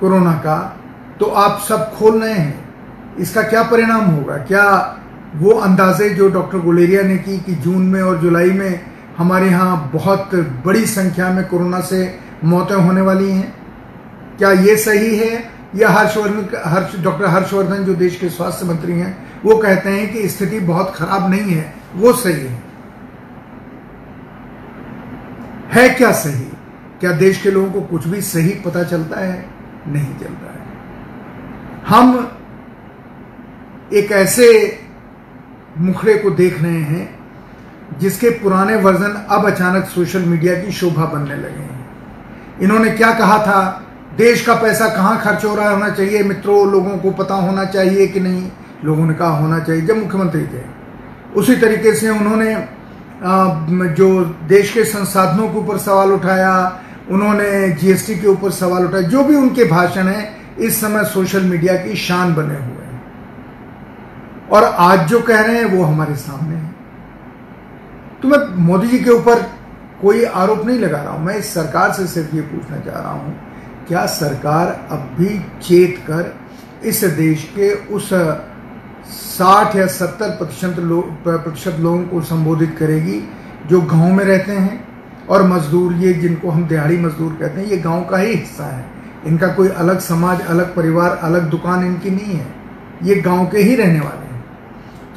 कोरोना 0.00 0.32
का 0.32 0.56
तो 1.20 1.26
आप 1.26 1.60
सब 1.60 1.90
खोल 1.94 2.20
रहे 2.22 2.34
हैं। 2.34 3.16
इसका 3.18 3.42
क्या 3.42 3.62
परिणाम 3.62 4.04
होगा? 4.06 4.36
क्या 4.38 4.64
वो 5.36 5.50
अंदाजे 5.50 6.10
जो 6.10 6.28
डॉक्टर 6.28 6.58
गुलेरिया 6.58 7.02
ने 7.02 7.18
की 7.18 7.38
कि 7.38 7.54
जून 7.54 7.82
में 7.82 8.02
और 8.02 8.18
जुलाई 8.18 8.50
में 8.50 8.80
हमारे 9.18 9.46
यहाँ 9.46 9.90
बहुत 9.92 10.34
बड़ी 10.66 10.86
संख्या 10.86 11.32
में 11.32 11.48
कोरोना 11.48 11.80
से 11.80 12.18
मौतें 12.44 12.74
होने 12.74 13.00
वाली 13.00 13.30
हैं। 13.30 13.54
क्या 14.38 14.50
ये 14.50 14.76
सही 14.76 15.16
है? 15.16 15.50
या 15.76 15.90
हर्षवर्धन 15.90 16.62
हर्ष, 16.64 17.04
डॉक्टर 17.04 17.24
हर्षवर्धन 17.24 17.84
जो 17.84 17.94
देश 17.94 18.16
के 18.16 18.28
स्वास्थ्य 18.28 18.66
मंत्री 18.66 18.92
हैं, 18.92 19.42
वो 19.44 19.56
कहते 19.56 19.90
हैं 19.90 20.12
कि 20.12 20.28
स्थिति 20.28 20.60
बहुत 20.60 20.94
खराब 20.96 21.30
नहीं 21.30 21.52
है। 21.52 21.74
वो 21.96 22.12
सही 22.12 22.32
है। 22.32 22.62
है 25.72 25.88
क्या 25.88 26.12
सही? 26.12 26.52
क्या 27.00 27.12
देश 27.12 27.42
के 27.42 27.50
लोगों 27.50 27.72
को 27.72 27.80
कुछ 27.80 28.06
भी 28.06 28.20
सही 28.20 28.48
पता 28.48 28.82
चलता 28.82 29.20
है? 29.20 29.46
नहीं 29.88 30.14
चलता 30.14 30.52
है। 30.52 30.58
हम 31.86 32.32
एक 33.92 34.12
ऐसे 34.12 34.78
मुखड़े 35.78 36.14
को 36.14 36.30
देख 36.30 36.62
रहे 36.62 36.80
हैं, 36.82 37.18
जिसके 38.00 38.30
पुराने 38.32 38.76
वर्जन 38.76 39.26
अब 39.30 39.46
अचानक 39.46 39.84
सोशल 39.84 40.22
मीडिया 40.22 40.54
की 40.54 40.72
शोभा 40.72 41.04
बनने 41.04 41.36
लगे 41.36 41.62
हैं। 41.62 41.86
इन्होंने 42.62 42.90
क्या 42.90 43.10
कहा 43.14 43.38
था? 43.38 43.60
देश 44.16 44.42
का 44.46 44.54
पैसा 44.54 44.88
कहाँ 44.88 45.20
खर्च 45.20 45.44
हो 45.44 45.54
रहा 45.54 45.70
होना 45.70 45.88
चाहिए? 45.90 46.22
मित्रों, 46.22 46.70
लोगों 46.72 46.96
को 46.98 47.10
पता 47.12 47.34
होना 47.36 47.64
चाहिए 47.66 48.06
कि 48.06 48.20
नहीं? 48.20 48.50
लोगों 48.84 49.06
ने 49.06 49.14
कहा, 49.14 49.28
होना 49.30 49.58
चाहिए, 49.58 49.82
जब 49.82 49.96
मुख्यमंत्री 49.96 50.42
थे। 50.44 50.62
उसी 51.36 51.56
तरीके 51.56 51.94
से 51.94 52.08
उन्होंने 52.10 52.54
जो 53.94 54.24
देश 54.48 54.72
के 54.72 54.84
संसाधनों 54.84 55.48
के 55.48 55.58
ऊपर 55.58 55.78
सवाल 55.78 56.12
उठाया, 56.12 56.80
उन्होंने 57.10 57.68
जीएसटी 57.70 58.14
के 58.14 58.26
ऊपर 58.28 58.50
सवाल 58.50 58.84
उठाए 58.84 59.02
जो 59.04 59.24
भी 59.24 59.34
उनके 59.34 59.64
भाषण 59.64 60.08
हैं, 60.08 60.56
इस 60.56 60.80
समय 60.80 61.04
सोशल 61.04 61.42
मीडिया 61.42 61.74
की 61.76 61.94
शान 61.96 62.34
बने 62.34 62.54
हुए 62.54 62.84
हैं। 62.84 62.87
और 64.50 64.64
आज 64.64 65.06
जो 65.08 65.20
कह 65.20 65.40
रहे 65.40 65.56
हैं 65.56 65.64
वो 65.66 65.84
हमारे 65.84 66.14
सामने 66.16 66.56
है। 66.56 66.76
तो 68.22 68.28
मैं 68.28 68.38
मोदी 68.64 68.88
जी 68.88 68.98
के 68.98 69.10
ऊपर 69.10 69.42
कोई 70.00 70.24
आरोप 70.24 70.64
नहीं 70.66 70.78
लगा 70.78 71.02
रहा 71.02 71.12
हूँ। 71.12 71.24
मैं 71.24 71.36
इस 71.36 71.52
सरकार 71.54 71.92
से 71.92 72.06
सिर्फ़ 72.06 72.34
ये 72.36 72.42
पूछना 72.42 72.78
चाह 72.80 73.00
रहा 73.00 73.12
हूँ, 73.12 73.34
क्या 73.88 74.04
सरकार 74.08 74.68
अब 74.90 75.14
भी 75.18 75.38
चेत 75.62 75.98
कर 76.06 76.34
इस 76.84 77.04
देश 77.06 77.44
के 77.56 77.72
उस 77.94 78.08
60 79.08 79.76
या 79.76 79.86
70 79.88 80.36
प्रतिशत 80.38 80.78
लोग 80.80 81.22
प्रतिशत 81.24 81.76
लोगों 81.78 82.02
को 82.04 82.20
संबोधित 82.24 82.76
करेगी 82.78 83.20
जो 83.68 83.80
गाँव 83.82 84.12
में 84.12 84.24
रहते 84.24 84.52
हैं? 84.52 84.86
और 85.28 85.42
मजदूर 85.42 85.92
ये 85.94 86.12
जिनको 86.14 86.50
हम 86.50 86.66
दिहाड़ी 86.68 86.96
मजदूर 86.98 87.32
कहते 87.32 87.60
हैं, 87.60 87.66
ये 87.68 87.76
गाँव 87.78 88.04
का 88.04 88.16
ही 88.16 88.34
हिस्सा 88.34 88.64
है। 88.66 88.84
इनका 89.26 89.48
कोई 89.48 89.68
अलग 89.68 89.98
समाज, 90.00 90.40
अलग 90.42 90.74
परिवार, 90.76 91.16
अलग 91.18 91.50
दुकान 91.50 91.84
इनकी 91.86 92.10
नहीं 92.10 92.34
है। 92.34 92.46
ये 93.02 93.14
गाँव 93.22 93.46
के 93.46 93.58
ही 93.58 93.74
रहने 93.76 94.00
वाले 94.00 94.27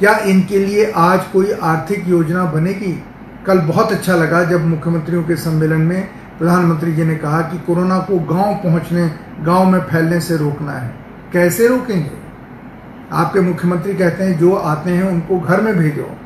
क्या 0.02 0.18
इनके 0.18 0.58
लिए 0.58 0.92
आज 0.96 1.24
कोई 1.24 1.52
आर्थिक 1.52 2.08
योजना 2.08 2.44
बनेगी? 2.44 3.04
कल 3.46 3.58
बहुत 3.58 3.92
अच्छा 3.92 4.14
लगा 4.14 4.44
जब 4.44 4.66
मुख्यमंत्रियों 4.66 5.22
के 5.22 5.36
सम्मेलन 5.36 5.80
में 5.80 6.08
प्रधानमंत्री 6.38 6.92
जी 6.92 7.04
ने 7.04 7.14
कहा 7.14 7.40
कि 7.40 7.58
कोरोना 7.58 7.98
को 7.98 8.18
गाँव 8.18 8.54
पहुँचने, 8.54 9.10
गाँव 9.42 9.70
में 9.70 9.80
फैलने 9.80 10.20
से 10.20 10.36
रोकना 10.36 10.72
है। 10.72 10.94
कैसे 11.32 11.68
रोकेंगे? 11.68 12.10
आपके 13.12 13.40
मुख्यमंत्री 13.40 13.94
कहते 13.94 14.24
हैं, 14.24 14.38
जो 14.38 14.54
आते 14.54 14.90
हैं 14.90 15.02
उनको 15.02 15.40
घर 15.40 15.60
में 15.60 15.76
भेजो। 15.76 16.16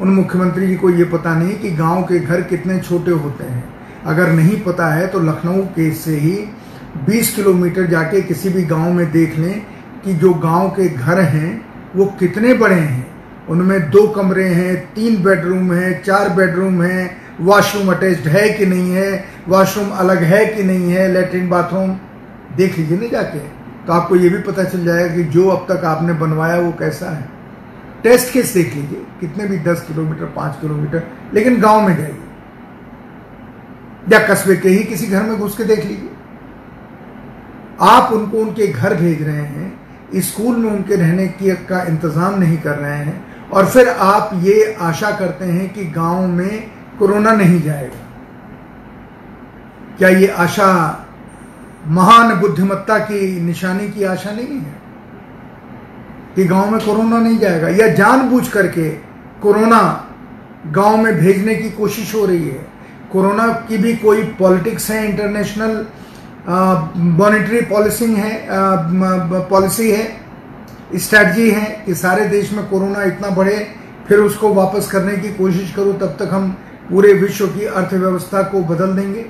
उन 0.00 0.08
मुख्यमंत्री 0.08 0.66
जी 0.66 0.76
को 0.76 0.90
ये 0.90 1.04
पता 1.04 1.34
नहीं 1.34 1.58
कि 1.58 1.70
गाँव 1.70 2.02
के 2.02 2.18
घर 2.18 2.40
कितने 2.40 2.78
छोटे 2.80 3.10
होते 3.10 3.44
हैं। 3.44 3.64
अगर 4.06 4.32
नहीं 4.32 4.60
पता 4.60 4.86
है 4.86 5.06
तो 5.06 5.20
लखनऊ 5.20 5.62
के 5.62 5.90
से 5.90 6.16
ही 6.16 6.48
20 7.06 7.34
किलोमीटर 7.36 7.86
जाके 7.86 8.22
किसी 8.22 8.48
भी 8.48 8.62
गाँव 8.62 8.92
में 8.92 9.10
देख 9.12 9.38
लें 9.38 9.66
कि 10.04 10.14
जो 10.14 10.34
गाँव 10.34 10.68
के 10.68 10.88
घर 10.88 11.20
हैं, 11.20 11.66
वो 11.96 12.06
कितने 12.06 12.54
बड़े 12.54 12.74
हैं। 12.74 13.05
उनमें 13.50 13.90
दो 13.90 14.08
कमरे 14.08 14.44
हैं, 14.44 14.94
तीन 14.94 15.22
बेडरूम 15.22 15.72
है, 15.72 16.02
चार 16.02 16.28
बेडरूम 16.28 16.82
है। 16.82 17.26
वॉशरूम 17.40 17.94
अटैच्ड 17.94 18.28
है 18.28 18.48
कि 18.50 18.66
नहीं 18.66 18.90
है? 18.90 19.24
वॉशरूम 19.48 19.90
अलग 19.90 20.22
है 20.22 20.46
कि 20.46 20.62
नहीं 20.62 20.92
है? 20.92 21.08
लेटरिन 21.08 21.48
बाथरूम 21.48 21.96
देख 22.56 22.78
लीजिए 22.78 22.98
ना 22.98 23.08
जाके। 23.08 23.38
तो 23.86 23.92
आपको 23.92 24.16
ये 24.16 24.28
भी 24.28 24.38
पता 24.38 24.64
चल 24.64 24.84
जाएगा 24.84 25.14
कि 25.14 25.24
जो 25.24 25.48
अब 25.48 25.66
तक 25.72 25.84
आपने 25.84 26.12
बनवाया 26.12 26.60
वो 26.60 26.72
कैसा 26.72 27.10
है। 27.10 27.28
टेस्ट 28.02 28.32
केस 28.32 28.54
देख 28.54 28.74
लीजिए। 28.74 29.06
कितने 29.20 29.46
भी 29.46 29.58
दस 29.58 29.84
किलोमीटर, 29.88 30.24
पाँच 30.24 30.60
किलोमीटर, 30.60 31.02
लेकिन 31.34 31.60
गाँव 31.60 31.88
में 31.88 31.96
जाइए 31.96 32.16
या 34.12 34.18
कस्बे 34.18 34.56
के 34.56 34.68
ही 34.68 34.84
किसी 34.84 35.06
घर 35.06 35.22
में 35.22 35.38
घुस 35.38 35.56
के 35.56 35.64
देख 35.64 35.84
लीजिए। 35.84 36.10
आप 37.80 38.12
उनको 38.12 38.38
उनके 38.38 38.66
घर 38.66 38.94
भेज 38.94 39.22
रहे 39.22 39.42
हैं। 39.42 39.86
स्कूल 40.16 40.56
में 40.56 40.70
उनके 40.70 40.96
रहने 40.96 41.26
की 41.28 41.50
का 41.50 41.82
इंतज़ाम 41.82 42.38
नहीं 42.38 42.58
कर 42.58 42.76
रहे 42.76 42.96
हैं। 42.96 43.35
और 43.52 43.66
फिर 43.66 43.88
आप 43.88 44.30
ये 44.34 44.76
आशा 44.80 45.10
करते 45.10 45.44
हैं 45.44 45.72
कि 45.74 45.84
गाँव 45.86 46.26
में 46.26 46.70
कोरोना 46.98 47.32
नहीं 47.32 47.60
जाएगा। 47.62 48.04
क्या 49.98 50.08
ये 50.08 50.26
आशा 50.26 50.68
महान 51.86 52.34
बुद्धिमत्ता 52.40 52.98
की 53.00 53.40
निशानी 53.40 53.88
की 53.88 54.04
आशा 54.04 54.30
नहीं 54.30 54.58
है 54.58 54.74
कि 56.36 56.44
गाँव 56.44 56.70
में 56.70 56.80
कोरोना 56.80 57.18
नहीं 57.18 57.38
जाएगा? 57.38 57.68
या 57.68 57.88
जानबूझ 57.94 58.48
करके 58.48 58.88
कोरोना 59.42 59.80
गाँव 60.66 60.96
में 60.96 61.14
भेजने 61.14 61.54
की 61.54 61.70
कोशिश 61.70 62.14
हो 62.14 62.24
रही 62.26 62.48
है? 62.48 62.66
कोरोना 63.12 63.46
की 63.68 63.76
भी 63.78 63.94
कोई 63.96 64.22
पॉलिटिक्स 64.38 64.90
है, 64.90 65.08
इंटरनेशनल 65.10 65.86
मॉनिटरी 66.96 67.60
पॉलिसी 67.66 68.12
है 68.14 68.46
पॉलिसी 69.50 69.90
है? 69.90 70.25
स्ट्रैटी 70.94 71.50
है 71.50 71.82
कि 71.86 71.94
सारे 71.94 72.26
देश 72.28 72.52
में 72.52 72.66
कोरोना 72.68 73.02
इतना 73.02 73.30
बढ़े, 73.30 73.56
फिर 74.08 74.18
उसको 74.18 74.52
वापस 74.54 74.90
करने 74.90 75.16
की 75.16 75.28
कोशिश 75.28 75.72
करो, 75.74 75.92
तब 75.92 76.16
तक 76.18 76.30
हम 76.32 76.50
पूरे 76.90 77.12
विश्व 77.12 77.46
की 77.46 77.64
अर्थव्यवस्था 77.64 78.42
को 78.42 78.60
बदल 78.64 78.96
देंगे। 78.96 79.26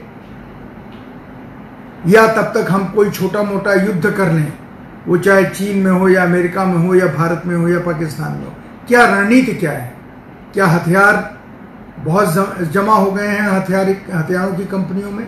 या 2.06 2.26
तब 2.26 2.52
तक 2.54 2.70
हम 2.70 2.84
कोई 2.86 3.10
छोटा 3.10 3.42
मोटा 3.42 3.74
युद्ध 3.74 4.10
कर 4.10 4.32
लें, 4.32 4.52
वो 5.08 5.16
चाहे 5.18 5.44
चीन 5.44 5.78
में 5.78 5.90
हो 5.92 6.08
या 6.08 6.24
अमेरिका 6.24 6.64
में 6.64 6.86
हो 6.86 6.94
या 6.94 7.06
भारत 7.06 7.42
में 7.46 7.56
हो 7.56 7.68
या 7.68 7.78
पाकिस्तान 7.80 8.32
में 8.32 8.44
हो। 8.44 8.52
क्या 8.88 9.04
रणनीति 9.06 9.54
क्या 9.54 9.72
है? 9.72 9.94
क्या 10.54 10.66
हथियार 10.66 11.36
बहुत 11.98 12.70
जमा 12.72 12.94
हो 12.94 13.10
गए 13.10 13.26
हैं 13.26 13.48
हथियार, 13.48 13.90
हथियारों 14.14 14.54
की 14.54 14.64
कंपनियों 14.66 15.10
में? 15.10 15.26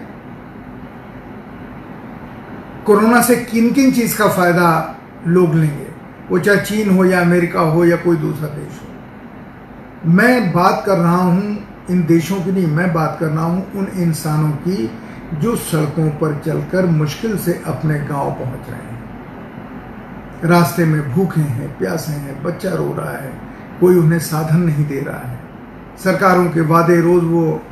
कोरोना 2.87 3.23
से 3.23 3.37
किन 3.37 3.73
किन 3.73 3.93
चीज़ 3.93 4.19
का 4.19 4.29
फ़ायदा 4.29 4.99
लोग 5.27 5.55
लेंगे? 5.55 5.87
वो 6.31 6.39
चाहे 6.39 6.59
चीन 6.59 6.91
हो 6.97 7.05
या 7.05 7.21
अमेरिका 7.21 7.61
हो 7.61 7.85
या 7.85 7.97
कोई 7.97 8.17
दूसरा 8.17 8.49
देश 8.49 8.81
हो। 8.83 10.11
मैं 10.11 10.53
बात 10.53 10.83
कर 10.87 10.99
रहा 10.99 11.17
हूँ 11.17 11.59
इन 11.91 12.05
देशों 12.07 12.41
की 12.41 12.53
नहीं, 12.53 12.67
मैं 12.67 12.93
बात 12.93 13.17
कर 13.21 13.27
रहा 13.27 13.45
हूँ 13.45 13.73
उन 13.75 13.87
इंसानों 13.97 14.51
की 14.51 14.91
जो 15.35 15.57
सड़कों 15.57 16.09
पर 16.11 16.41
चलकर 16.47 16.87
मुश्किल 16.87 17.37
से 17.39 17.53
अपने 17.67 17.99
गाँव 18.01 18.31
पहुँच 18.31 18.69
रहे 18.71 18.81
हैं। 18.81 18.97
रास्ते 20.45 20.85
में 20.85 21.13
भूखे 21.13 21.41
हैं, 21.41 21.79
प्यासे 21.79 22.13
हैं, 22.13 22.43
बच्चा 22.43 22.71
रो 22.71 22.95
रहा 22.99 23.13
है, 23.13 23.33
कोई 23.81 23.97
उन्हें 23.97 24.19
साधन 24.19 24.61
नहीं 24.61 24.87
दे 24.87 25.01
रहा 25.01 25.29
है। 25.29 25.39
सरकारों 26.05 26.47
के 26.47 26.61
वादे 26.61 27.01
रोज 27.01 27.25
वो 27.25 27.63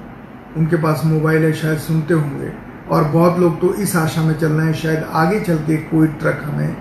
उनके 0.56 0.76
पास 0.76 1.02
मोबाइल 1.04 1.44
है, 1.44 1.52
शायद 1.52 1.78
सुनते 1.78 2.14
होंगे। 2.14 2.52
और 2.90 3.04
बहुत 3.04 3.38
लोग 3.38 3.60
तो 3.60 3.74
इस 3.74 3.96
आशा 3.96 4.22
में 4.22 4.38
चल 4.38 4.52
रहे 4.52 4.66
हैं, 4.66 4.74
शायद 4.74 5.04
आगे 5.12 5.40
चल 5.40 5.56
के 5.56 5.76
कोई 5.76 6.08
ट्रक 6.08 6.42
हमें, 6.44 6.76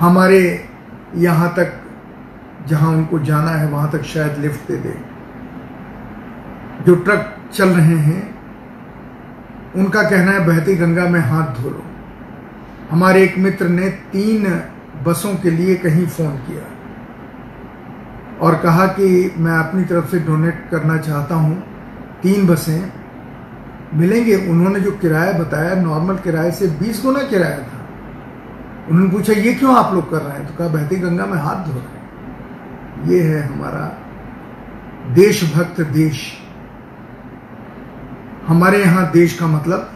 हमारे 0.00 0.68
यहाँ 1.14 1.54
तक, 1.56 1.72
जहाँ 2.68 2.90
उनको 2.90 3.18
जाना 3.18 3.50
है, 3.50 3.68
वहाँ 3.68 3.90
तक 3.90 4.02
शायद 4.02 4.38
लिफ्ट 4.38 4.68
दे 4.68 4.76
दे। 4.76 4.94
जो 6.86 6.94
ट्रक 6.94 7.36
चल 7.52 7.68
रहे 7.68 7.96
हैं, 7.96 8.34
उनका 9.76 10.02
कहना 10.02 10.32
है, 10.32 10.46
बहती 10.46 10.74
गंगा 10.74 11.08
में 11.08 11.20
हाथ 11.20 11.62
धो 11.62 11.70
लो। 11.70 11.82
हमारे 12.90 13.22
एक 13.22 13.38
मित्र 13.38 13.68
ने 13.68 13.88
तीन 13.88 14.62
बसों 15.02 15.34
के 15.34 15.50
लिए 15.50 15.74
कहीं 15.74 16.06
फ़ोन 16.06 16.30
किया 16.30 16.62
और 18.40 18.54
कहा 18.54 18.86
कि 18.86 19.34
मैं 19.38 19.52
अपनी 19.52 19.84
तरफ़ 19.84 20.10
से 20.10 20.18
डोनेट 20.18 20.68
करना 20.70 20.96
चाहता 20.96 21.34
हूँ। 21.34 21.62
तीन 22.22 22.46
बसें 22.46 22.92
मिलेंगे। 23.94 24.36
उन्होंने 24.36 24.80
जो 24.80 24.90
किराया 24.90 25.32
बताया, 25.32 25.74
नॉर्मल 25.74 26.16
किराए 26.16 26.50
से 26.50 26.66
बीस 26.66 27.02
गुना 27.02 27.22
किराया 27.22 27.58
था। 27.58 27.81
उन्होंने 28.90 29.10
पूछा, 29.10 29.32
ये 29.32 29.54
क्यों 29.54 29.76
आप 29.76 29.94
लोग 29.94 30.10
कर 30.10 30.22
रहे 30.22 30.38
हैं? 30.38 30.46
तो 30.46 30.54
कहा, 30.54 30.68
बहती 30.68 30.96
गंगा 30.96 31.26
में 31.26 31.38
हाथ 31.38 31.64
धो 31.64 31.72
रहे 31.72 31.80
हैं। 31.80 32.02
ये 33.08 33.22
है 33.22 33.42
हमारा 33.42 33.98
देशभक्त 35.14 35.80
देश। 35.80 36.38
हमारे 38.46 38.84
यहाँ 38.84 39.10
देश 39.10 39.38
का 39.38 39.46
मतलब 39.46 39.92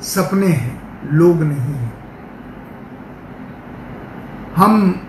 सपने 0.00 0.46
हैं, 0.46 0.82
लोग 1.12 1.42
नहीं 1.42 1.74
हैं। 1.74 1.94
हम 4.56 5.00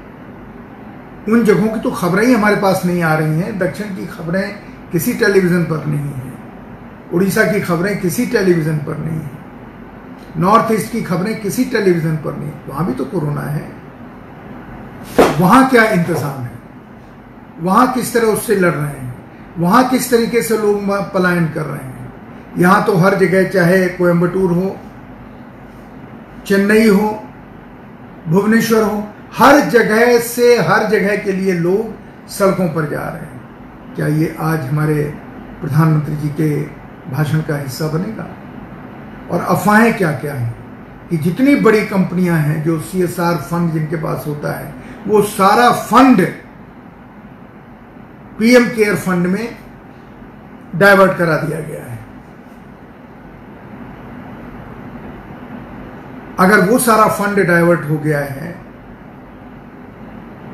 उन 1.29 1.43
जगहों 1.43 1.67
की 1.67 1.79
तो 1.79 1.91
खबरें 1.91 2.27
ही 2.27 2.33
हमारे 2.33 2.55
पास 2.55 2.81
नहीं 2.85 3.03
आ 3.03 3.15
रही 3.15 3.39
हैं। 3.39 3.59
दक्षिण 3.59 3.95
की 3.95 4.05
खबरें 4.05 4.55
किसी 4.91 5.13
टेलीविज़न 5.13 5.63
पर 5.63 5.85
नहीं 5.85 5.99
है। 5.99 6.33
उड़ीसा 7.13 7.43
की 7.43 7.61
खबरें 7.61 7.99
किसी 7.99 8.25
टेलीविज़न 8.25 8.77
पर 8.77 8.97
नहीं 8.97 9.19
है। 9.19 9.44
नॉर्थ 10.37 10.71
ईस्ट 10.71 10.91
की 10.91 11.01
खबरें 11.01 11.39
किसी 11.41 11.63
टेलीविज़न 11.65 12.15
पर 12.15 12.35
नहीं, 12.35 12.51
वहाँ 12.67 12.85
भी 12.85 12.93
तो 12.93 13.05
कोरोना 13.05 13.41
है। 13.41 13.67
वहाँ 15.39 15.69
क्या 15.69 15.83
इंतज़ाम 15.83 16.41
है? 16.41 16.51
वहाँ 17.61 17.91
किस 17.93 18.13
तरह 18.13 18.27
उससे 18.27 18.55
लड़ 18.55 18.73
रहे 18.73 18.87
हैं? 18.87 19.13
वहाँ 19.59 19.87
किस 19.89 20.09
तरीके 20.11 20.41
से 20.41 20.57
लोग 20.57 20.89
पलायन 21.13 21.47
कर 21.47 21.61
रहे 21.61 21.83
हैं? 21.83 22.13
यहाँ 22.57 22.83
तो 22.85 22.95
हर 22.97 23.15
जगह, 23.15 23.49
चाहे 23.49 23.87
कोयम्बटूर 23.87 24.51
हो, 24.51 24.75
चेन्नई 26.47 26.87
हो, 26.87 27.09
भुवनेश्वर 28.27 28.83
हो, 28.83 29.03
हर 29.37 29.59
जगह 29.69 30.17
से 30.19 30.55
हर 30.59 30.89
जगह 30.89 31.15
के 31.15 31.31
लिए 31.31 31.53
लोग 31.53 32.29
सड़कों 32.29 32.67
पर 32.67 32.89
जा 32.89 33.03
रहे 33.03 33.21
हैं। 33.21 33.95
क्या 33.95 34.07
ये 34.07 34.35
आज 34.39 34.59
हमारे 34.59 35.03
प्रधानमंत्री 35.61 36.15
जी 36.15 36.29
के 36.29 36.49
भाषण 37.11 37.41
का 37.41 37.57
हिस्सा 37.57 37.87
बनेगा? 37.87 38.27
और 39.31 39.41
अफवाहें 39.41 39.97
क्या 39.97 40.11
क्या 40.11 40.33
हैं? 40.33 40.65
कि 41.09 41.17
जितनी 41.17 41.55
बड़ी 41.55 41.85
कंपनियाँ 41.85 42.37
हैं, 42.37 42.63
जो 42.63 42.79
सी 42.79 43.03
एस 43.03 43.19
आर 43.19 43.35
फंड 43.35 43.71
जिनके 43.71 43.95
पास 43.95 44.23
होता 44.27 44.59
है, 44.59 44.73
वो 45.07 45.21
सारा 45.21 45.71
फंड 45.71 46.27
पीएम 48.39 48.65
केयर 48.65 48.95
फंड 48.95 49.27
में 49.27 49.55
डाइवर्ट 50.75 51.17
करा 51.17 51.37
दिया 51.37 51.59
गया 51.59 51.83
है। 51.83 51.99
अगर 56.39 56.69
वो 56.69 56.79
सारा 56.79 57.07
फंड 57.07 57.47
डाइवर्ट 57.47 57.89
हो 57.89 57.97
गया 57.97 58.19
है, 58.19 58.55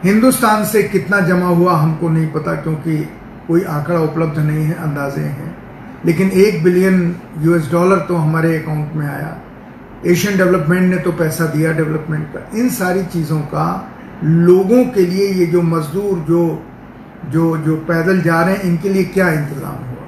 हिंदुस्तान 0.04 0.66
से 0.66 0.84
कितना 0.84 1.20
जमा 1.20 1.48
हुआ 1.48 1.74
हमको 1.74 2.10
नहीं 2.10 2.28
पता, 2.28 2.56
क्योंकि 2.56 3.10
कोई 3.48 3.64
आंकड़ा 3.64 4.00
उपलब्ध 4.00 4.40
नहीं 4.40 4.66
है, 4.66 4.74
अंदाजे 4.74 5.22
हैं। 5.22 5.71
लेकिन 6.06 6.32
एक 6.32 6.64
बिलियन 6.64 7.16
यूएस 7.40 7.72
डॉलर 7.72 8.00
तो 8.00 8.16
हमारे 8.16 8.58
अकाउंट 8.58 8.94
में 8.94 9.08
आया। 9.08 9.38
एशियन 10.08 10.38
डेवलपमेंट 10.38 10.94
ने 10.94 10.98
तो 10.98 11.12
पैसा 11.12 11.46
दिया 11.46 11.72
डेवलपमेंट 11.72 12.28
का। 12.28 12.58
इन 12.60 12.70
सारी 12.70 13.04
चीज़ों 13.06 13.40
का 13.48 13.68
लोगों 14.24 14.84
के 14.86 15.06
लिए 15.06 15.28
ये 15.30 15.46
जो 15.46 15.62
मजदूर, 15.62 16.20
जो 16.20 16.64
जो 17.32 17.58
जो 17.58 17.76
पैदल 17.88 18.22
जा 18.22 18.42
रहे 18.42 18.56
हैं, 18.56 18.64
इनके 18.64 18.90
लिए 18.90 19.04
क्या 19.06 19.30
इंतज़ाम 19.30 19.76
हुआ? 19.76 20.06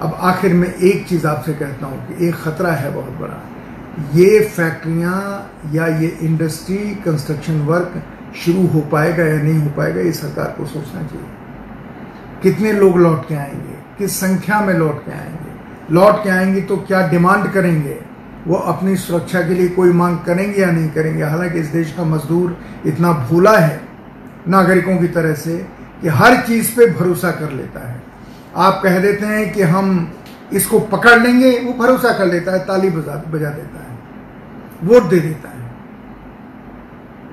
अब 0.00 0.16
आखिर 0.22 0.54
में 0.54 0.68
एक 0.68 1.06
चीज़ 1.08 1.26
आपसे 1.26 1.52
कहता 1.54 1.86
हूँ 1.86 2.06
कि 2.08 2.26
एक 2.28 2.34
ख़तरा 2.34 2.72
है 2.72 2.94
बहुत 2.94 3.18
बड़ा। 3.20 3.40
ये 4.14 4.40
फैक्ट्रियाँ 4.48 5.16
या 5.72 5.86
ये 5.96 6.08
इंडस्ट्री 6.22 6.78
कंस्ट्रक्शन 7.04 7.60
वर्क 7.62 8.02
शुरू 8.36 8.66
हो 8.66 8.80
पाएगा 8.92 9.24
या 9.24 9.42
नहीं 9.42 9.58
हो 9.58 9.70
पाएगा, 9.70 10.00
ये 10.00 10.12
सरकार 10.12 10.54
को 10.58 10.66
सोचना 10.66 11.02
चाहिए। 11.02 11.26
कितने 12.42 12.72
लोग 12.72 12.98
लौट 12.98 13.28
के 13.28 13.34
आएँगे? 13.34 13.69
किस 14.00 14.20
संख्या 14.20 14.60
में 14.60 14.74
लौट 14.74 15.04
के 15.04 15.12
आएँगे? 15.12 15.94
लौट 15.94 16.22
के 16.24 16.30
आएँगे 16.30 16.60
तो 16.60 16.76
क्या 16.76 17.08
डिमांड 17.08 17.52
करेंगे? 17.52 17.96
वो 18.46 18.54
अपनी 18.54 18.96
सुरक्षा 18.96 19.40
के 19.40 19.54
लिए 19.54 19.68
कोई 19.68 19.92
मांग 19.92 20.18
करेंगे 20.18 20.60
या 20.60 20.70
नहीं 20.70 20.90
करेंगे? 20.90 21.22
हालाँकि 21.22 21.58
इस 21.58 21.66
देश 21.66 21.92
का 21.92 22.04
मजदूर 22.04 22.56
इतना 22.86 23.12
भूला 23.12 23.56
है 23.58 23.80
नागरिकों 24.48 24.96
की 24.96 25.08
तरह 25.08 25.34
से 25.34 25.56
कि 26.02 26.08
हर 26.08 26.36
चीज़ 26.36 26.70
पे 26.76 26.86
भरोसा 26.90 27.30
कर 27.30 27.50
लेता 27.50 27.88
है। 27.88 28.02
आप 28.56 28.80
कह 28.84 28.98
देते 28.98 29.26
हैं 29.26 29.52
कि 29.52 29.62
हम 29.62 30.14
इसको 30.52 30.80
पकड़ 30.80 31.18
लेंगे, 31.20 31.50
वो 31.58 31.72
भरोसा 31.72 32.12
कर 32.12 32.26
लेता 32.26 32.52
है, 32.52 32.58
ताली 32.58 32.90
बजा 32.90 33.22
बजा 33.30 33.50
देता 33.50 33.82
है, 33.82 33.98
वोट 34.84 35.10
दे 35.10 35.20
देता 35.20 35.48
है। 35.48 35.70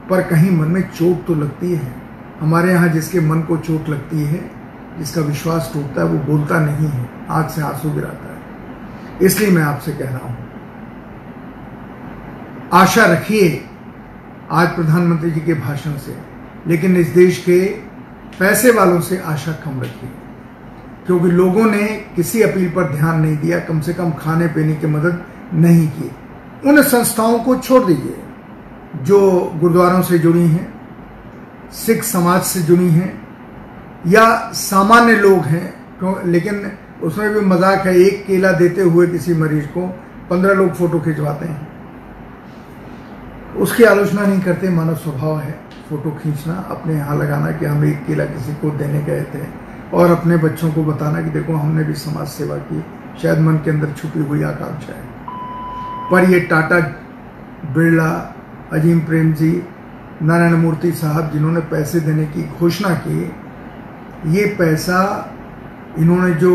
पर 0.09 0.21
कहीं 0.21 0.51
मन 0.51 0.67
में 0.67 0.81
चोट 0.81 1.25
तो 1.25 1.35
लगती 1.35 1.73
है। 1.73 1.95
हमारे 2.39 2.71
यहाँ 2.71 2.89
जिसके 2.89 3.19
मन 3.19 3.41
को 3.41 3.57
चोट 3.57 3.89
लगती 3.89 4.23
है 4.23 4.56
जिसका 4.99 5.21
विश्वास 5.21 5.71
टूटता 5.73 6.01
है, 6.01 6.07
वो 6.07 6.19
बोलता 6.19 6.59
नहीं 6.59 6.87
है। 6.87 7.09
आँख 7.29 7.49
से 7.49 7.61
आँसू 7.61 7.91
गिराता 7.91 8.33
है। 8.33 8.37
इसलिए 9.21 9.51
मैं 9.51 9.63
आपसे 9.63 9.91
कह 9.91 10.09
रहा 10.09 10.27
हूँ। 10.27 10.37
आशा 12.73 13.05
रखिए, 13.05 13.65
आज 14.51 14.67
प्रधानमंत्री 14.67 15.31
जी 15.31 15.41
के 15.41 15.53
भाषण 15.53 15.91
से, 15.91 16.17
लेकिन 16.67 16.97
इस 16.97 17.07
देश 17.07 17.37
के 17.37 17.65
पैसे 18.39 18.71
वालों 18.71 19.01
से 19.01 19.17
आशा 19.17 19.51
कम 19.51 19.81
रखिए। 19.81 20.09
क्योंकि 21.05 21.27
लोगों 21.27 21.65
ने 21.65 22.05
किसी 22.15 22.41
अपील 22.41 22.69
पर 22.69 22.95
ध्यान 22.95 23.21
नहीं 23.21 23.37
दिया, 23.37 23.59
कम 23.59 23.79
से 23.79 23.93
कम 23.93 24.11
खाने 24.11 24.47
पीने 24.47 24.75
की 24.75 24.87
मदद 24.87 25.23
नहीं 25.53 25.87
की। 25.87 26.11
उन 26.69 26.81
संस्थाओं 26.81 27.39
को 27.39 27.55
छोड़ 27.55 27.83
दीजिए, 27.85 28.19
जो 28.95 29.51
गुरुद्वारों 29.55 30.01
से 30.01 30.19
जुड़ी 30.19 30.47
हैं, 30.47 30.81
सिख 31.71 32.03
समाज 32.03 32.43
से 32.43 32.61
जुड़ी 32.61 32.89
हैं 32.89 33.26
या 34.05 34.51
सामान्य 34.55 35.15
लोग 35.17 35.45
हैं 35.45 35.69
तो, 35.99 36.21
लेकिन 36.25 36.71
उसमें 37.03 37.33
भी 37.33 37.39
मज़ाक 37.45 37.85
है 37.87 37.95
एक 37.97 38.25
केला 38.27 38.51
देते 38.53 38.81
हुए 38.83 39.07
किसी 39.07 39.33
मरीज़ 39.35 39.65
को 39.67 39.87
पंद्रह 40.29 40.53
लोग 40.53 40.73
फ़ोटो 40.73 40.99
खिंचवाते 40.99 41.45
हैं। 41.45 41.67
उसकी 43.57 43.83
आलोचना 43.83 44.25
नहीं 44.25 44.41
करते 44.41 44.69
मानव 44.69 44.95
स्वभाव 44.95 45.39
है 45.39 45.51
फ़ोटो 45.89 46.11
खींचना 46.13 46.53
अपने 46.71 46.93
यहाँ 46.93 47.17
लगाना 47.17 47.51
कि 47.51 47.65
हम 47.65 47.83
एक 47.85 48.05
केला 48.07 48.25
किसी 48.27 48.53
को 48.53 48.71
देने 48.77 49.01
गए 49.03 49.23
थे 49.33 49.43
और 49.93 50.11
अपने 50.11 50.37
बच्चों 50.37 50.71
को 50.71 50.83
बताना 50.83 51.21
कि 51.21 51.29
देखो 51.29 51.53
हमने 51.55 51.83
भी 51.83 51.93
समाज 51.95 52.27
सेवा 52.29 52.57
की 52.69 52.83
शायद 53.21 53.39
मन 53.39 53.55
के 53.55 53.71
अंदर 53.71 53.93
छुपी 53.93 54.19
हुई 54.21 54.43
आकांक्षा 54.43 54.93
है। 54.93 55.05
पर 56.11 56.29
ये 56.31 56.39
टाटा 56.49 56.79
बिरला 57.73 58.09
अजीम 58.73 58.99
प्रेम 58.99 59.33
जी 59.33 59.51
नारायण 60.21 60.55
मूर्ति 60.55 60.91
साहब 60.93 61.31
जिन्होंने 61.31 61.59
पैसे 61.71 61.99
देने 61.99 62.25
की 62.27 62.43
घोषणा 62.59 62.93
की 63.07 63.19
ये 64.27 64.45
पैसा 64.59 64.99
इन्होंने 65.99 66.33
जो 66.33 66.53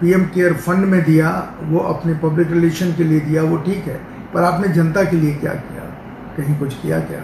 पीएम 0.00 0.24
केयर 0.24 0.52
फंड 0.54 0.84
में 0.84 1.02
दिया, 1.04 1.30
वो 1.62 1.78
अपने 1.78 2.14
पब्लिक 2.14 2.50
रिलेशन 2.50 2.92
के 2.92 3.04
लिए 3.04 3.20
दिया, 3.20 3.42
वो 3.42 3.56
ठीक 3.56 3.86
है, 3.86 3.94
पर 4.34 4.42
आपने 4.42 4.68
जनता 4.68 5.04
के 5.04 5.16
लिए 5.16 5.34
क्या 5.34 5.52
किया? 5.52 5.82
कहीं 6.36 6.58
कुछ 6.58 6.74
किया 6.74 6.98
क्या? 7.00 7.20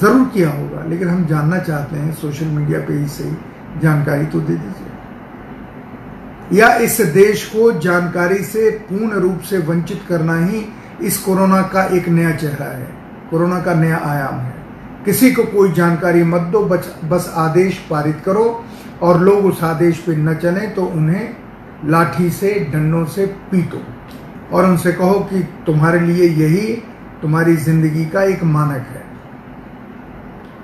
ज़रूर 0.00 0.28
किया 0.28 0.50
होगा, 0.50 0.84
लेकिन 0.84 1.08
हम 1.08 1.26
जानना 1.26 1.58
चाहते 1.58 1.96
हैं, 1.96 2.12
सोशल 2.12 2.46
मीडिया 2.46 2.80
पे 2.80 2.94
ही 2.94 3.06
सही 3.06 3.80
जानकारी 3.80 4.26
तो 4.26 4.40
दे 4.40 4.54
दीजिए। 4.54 4.90
या 6.58 6.74
इस 6.76 7.00
देश 7.00 7.44
को 7.46 7.72
जानकारी 7.72 8.38
से 8.44 8.70
पूर्ण 8.70 9.20
रूप 9.20 9.40
से 9.40 9.58
वंचित 9.58 10.00
करना 10.08 10.36
ही 10.38 10.64
इस 11.02 11.18
कोरोना 11.18 11.62
का 11.62 11.84
एक 11.86 12.08
नया 12.08 12.30
चेहरा 12.36 12.66
है, 12.66 12.88
कोरोना 13.30 13.60
का 13.60 13.74
नया 13.74 14.00
आयाम 14.04 14.34
है। 14.34 14.61
किसी 15.04 15.30
को 15.32 15.44
कोई 15.44 15.72
जानकारी 15.72 16.22
मत 16.24 16.40
दो 16.52 16.60
बस 16.66 16.94
बस 17.04 17.32
आदेश 17.36 17.78
पारित 17.90 18.20
करो 18.24 18.44
और 19.02 19.20
लोग 19.20 19.44
उस 19.46 19.62
आदेश 19.64 19.98
पे 19.98 20.16
न 20.16 20.34
चले 20.34 20.66
तो 20.68 20.84
उन्हें 20.86 21.36
लाठी 21.84 22.30
से, 22.30 22.52
डंडों 22.72 23.04
से 23.06 23.26
पीटो 23.50 23.80
और 24.52 24.66
उनसे 24.66 24.92
कहो 24.92 25.18
कि 25.30 25.42
तुम्हारे 25.66 26.00
लिए 26.00 26.28
यही 26.28 26.74
तुम्हारी 27.22 27.56
ज़िंदगी 27.56 28.04
का 28.04 28.22
एक 28.24 28.42
मानक 28.44 28.86
है। 28.88 29.02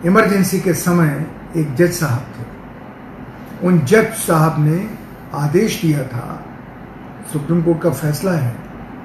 इमरजेंसी 0.07 0.61
के 0.61 0.75
समय 0.75 1.27
एक 1.57 1.75
जज 1.75 1.93
साहब 1.93 2.33
थे। 2.35 3.67
उन 3.67 3.79
जज 3.81 4.13
साहब 4.19 4.65
ने 4.65 4.89
आदेश 5.35 5.81
दिया 5.83 6.03
था, 6.05 6.45
सुप्रीम 7.33 7.63
कोर्ट 7.63 7.83
का 7.83 7.91
फैसला 7.93 8.33
है 8.33 8.57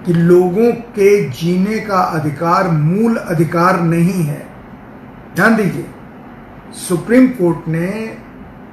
कि 0.06 0.13
लोगों 0.13 0.72
के 0.96 1.30
जीने 1.32 1.80
का 1.80 2.00
अधिकार 2.00 2.67
मूल 2.69 3.15
अधिकार 3.17 3.82
नहीं 3.84 4.24
है। 4.24 4.52
ध्यान 5.36 5.56
दीजिए, 5.56 5.86
सुप्रीम 6.80 7.28
कोर्ट 7.30 7.67
ने 7.67 7.88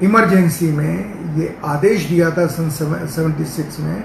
इमरजेंसी 0.03 0.71
में 0.73 1.37
ये 1.37 1.57
आदेश 1.65 2.05
दिया 2.09 2.31
था 2.31 2.47
सन 2.49 2.69
सेवेंटी 2.71 3.45
सिक्स 3.47 3.79
में 3.81 4.03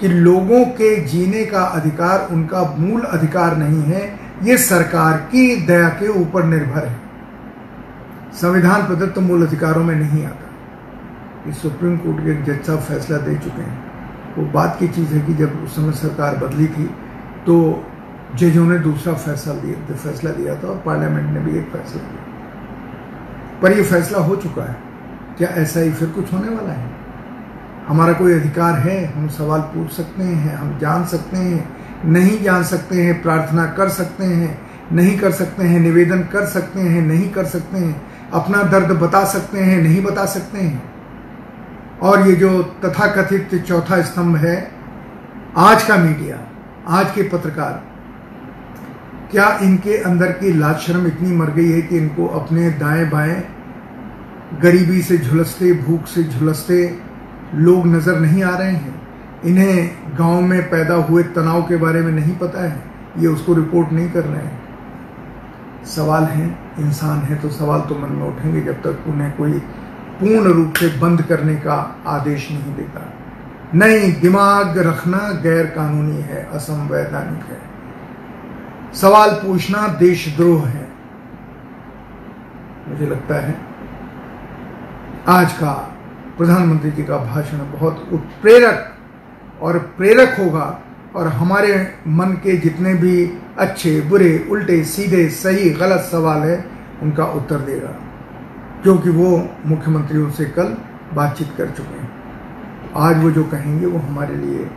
कि 0.00 0.08
लोगों 0.08 0.64
के 0.72 0.94
जीने 1.04 1.44
का 1.44 1.62
अधिकार 1.62 2.26
उनका 2.32 2.62
मूल 2.78 3.00
अधिकार 3.00 3.56
नहीं 3.56 3.82
है, 3.84 4.02
ये 4.42 4.56
सरकार 4.58 5.16
की 5.32 5.56
दया 5.66 5.88
के 5.90 6.08
ऊपर 6.20 6.44
निर्भर 6.44 6.86
है। 6.86 6.98
संविधान 8.32 8.86
प्रदत्त 8.86 9.18
मूल 9.20 9.46
अधिकारों 9.46 9.84
में 9.84 9.94
नहीं 9.94 10.24
आता। 10.24 11.50
इस 11.50 11.62
सुप्रीम 11.62 11.96
कोर्ट 11.96 12.24
के 12.24 12.30
एक 12.32 12.44
जज 12.44 12.64
साहब 12.66 12.80
फैसला 12.80 13.18
दे 13.18 13.34
चुके 13.36 13.62
हैं। 13.62 13.82
वो 14.36 14.44
बात 14.52 14.76
की 14.80 14.88
चीज़ 14.88 15.14
है 15.14 15.20
कि 15.26 15.34
जब 15.34 15.62
उस 15.64 15.76
समय 15.76 15.92
सरकार 15.94 16.36
बदली 16.36 16.66
थी 16.68 16.86
तो 17.46 17.56
जजों 18.36 18.64
ने 18.66 18.78
दूसरा 18.78 19.12
फैसला 19.14 19.54
दिया 19.54 19.94
फैसला 19.94 20.30
दिया 20.30 20.54
था, 20.54 20.68
और 20.68 20.82
पार्लियामेंट 20.86 21.30
ने 21.30 21.40
भी 21.40 21.58
एक 21.58 21.68
फैसला 21.72 22.02
दिया 22.02 23.60
पर 23.62 23.72
यह 23.72 23.84
फैसला 23.84 24.18
हो 24.18 24.36
चुका 24.36 24.62
है, 24.62 24.76
क्या 25.38 25.48
ऐसा 25.48 25.80
ही 25.80 25.92
फिर 25.92 26.08
कुछ 26.08 26.32
होने 26.32 26.48
वाला 26.48 26.72
है? 26.72 26.90
हमारा 27.88 28.12
कोई 28.12 28.32
अधिकार 28.32 28.78
है? 28.78 29.04
हम 29.06 29.28
सवाल 29.28 29.60
पूछ 29.60 29.90
सकते 29.90 30.22
हैं, 30.22 30.54
हम 30.56 30.78
जान 30.78 31.04
सकते 31.04 31.36
हैं, 31.36 31.68
नहीं 32.04 32.42
जान 32.42 32.62
सकते 32.62 33.02
हैं, 33.02 33.22
प्रार्थना 33.22 33.66
कर 33.66 33.88
सकते 33.88 34.24
हैं, 34.24 34.58
नहीं 34.92 35.18
कर 35.18 35.30
सकते 35.30 35.64
हैं, 35.64 35.80
निवेदन 35.80 36.22
कर 36.22 36.46
सकते 36.46 36.80
हैं, 36.80 37.02
नहीं 37.02 37.30
कर 37.30 37.44
सकते 37.44 37.78
हैं, 37.78 38.00
अपना 38.32 38.62
दर्द 38.62 38.92
बता 38.98 39.24
सकते 39.24 39.58
हैं, 39.58 39.80
नहीं 39.82 40.02
बता 40.04 40.24
सकते 40.26 40.58
हैं। 40.58 40.82
और 42.02 42.26
ये 42.28 42.34
जो 42.34 42.62
तथाकथित 42.84 43.54
चौथा 43.68 44.02
स्तंभ 44.02 44.36
है, 44.36 44.70
आज 45.56 45.82
का 45.82 45.96
मीडिया, 45.96 46.38
आज 46.88 47.10
के 47.10 47.22
पत्रकार 47.22 47.82
क्या 49.34 49.58
इनके 49.62 49.96
अंदर 49.96 50.32
की 50.32 50.52
लाज 50.52 50.76
शर्म 50.76 51.06
इतनी 51.06 51.36
मर 51.36 51.50
गई 51.50 51.70
है 51.70 51.82
कि 51.82 51.96
इनको 51.96 52.26
अपने 52.26 52.70
दाएँ 52.70 53.10
बाएँ 53.10 53.44
गरीबी 54.62 55.02
से 55.02 55.18
झुलसते, 55.18 55.72
भूख 55.72 56.06
से 56.06 56.24
झुलसते 56.24 56.98
लोग 57.54 57.86
नज़र 57.86 58.20
नहीं 58.20 58.42
आ 58.42 58.58
रहे 58.58 58.70
हैं? 58.70 59.02
इन्हें 59.44 59.90
गाँव 60.18 60.40
में 60.40 60.70
पैदा 60.70 60.94
हुए 60.94 61.22
तनाव 61.22 61.62
के 61.62 61.76
बारे 61.76 62.00
में 62.00 62.12
नहीं 62.12 62.36
पता 62.36 62.68
है? 62.68 62.82
ये 63.18 63.26
उसको 63.26 63.54
रिपोर्ट 63.54 63.92
नहीं 63.92 64.10
कर 64.10 64.24
रहे 64.24 64.44
हैं। 64.44 65.84
सवाल 65.84 66.24
है, 66.24 66.58
इंसान 66.78 67.18
है 67.18 67.36
तो 67.36 67.48
सवाल 67.48 67.80
तो 67.80 67.94
मन 67.94 68.12
में 68.12 68.26
उठेंगे 68.28 68.60
जब 68.60 68.74
तक 68.74 69.04
उन्हें 69.08 69.36
कोई 69.36 69.52
पूर्ण 70.20 70.52
रूप 70.52 70.74
से 70.74 70.98
बंद 70.98 71.22
करने 71.22 71.56
का 71.56 72.02
आदेश 72.06 72.50
नहीं 72.50 72.74
देता। 72.76 73.12
नहीं, 73.74 74.20
दिमाग 74.20 74.78
रखना 74.78 75.40
गैर 75.42 75.66
कानूनी 75.66 76.20
है, 76.22 76.50
असंवैधानिक 76.52 77.44
है। 77.44 77.73
सवाल 78.94 79.30
पूछना 79.30 79.88
देशद्रोह 79.88 80.66
है। 80.66 80.88
मुझे 82.88 83.06
लगता 83.06 83.34
है 83.34 83.60
आज 85.28 85.52
का 85.52 85.98
प्रधानमंत्री 86.38 86.90
जी 86.90 87.04
का 87.04 87.16
भाषण 87.16 87.58
बहुत 87.58 88.08
उत्प्रेरक 88.12 88.96
और 89.62 89.78
प्रेरक 89.78 90.36
होगा 90.40 90.80
और 91.16 91.28
हमारे 91.28 91.94
मन 92.08 92.26
के 92.26 92.56
जितने 92.56 92.94
भी 92.94 93.38
अच्छे, 93.58 94.00
बुरे, 94.00 94.48
उल्टे, 94.50 94.84
सीधे, 94.84 95.28
सही, 95.28 95.70
गलत 95.70 96.00
सवाल 96.00 96.38
है, 96.38 96.70
उनका 97.02 97.24
उत्तर 97.24 97.56
देगा। 97.56 97.96
क्योंकि 98.82 99.10
वो 99.10 99.48
मुख्यमंत्रियों 99.66 100.30
से 100.30 100.44
कल 100.44 100.76
बातचीत 101.14 101.54
कर 101.58 101.70
चुके 101.70 102.00
हैं। 102.00 102.22
आज 102.96 103.24
वो 103.24 103.30
जो 103.30 103.44
कहेंगे 103.44 103.86
वो 103.86 103.98
हमारे 103.98 104.34
लिए 104.34 104.70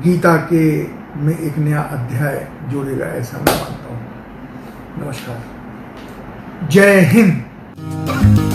गीता 0.00 0.36
के 0.36 0.84
में 1.16 1.38
एक 1.38 1.58
नया 1.58 1.80
अध्याय 1.80 2.48
जोड़ेगा 2.68 3.06
ऐसा 3.06 3.38
मैं 3.38 3.54
मानता 3.60 3.94
हूँ। 3.94 5.06
नमस्कार। 5.06 6.68
जय 6.68 7.00
हिंद। 7.00 8.53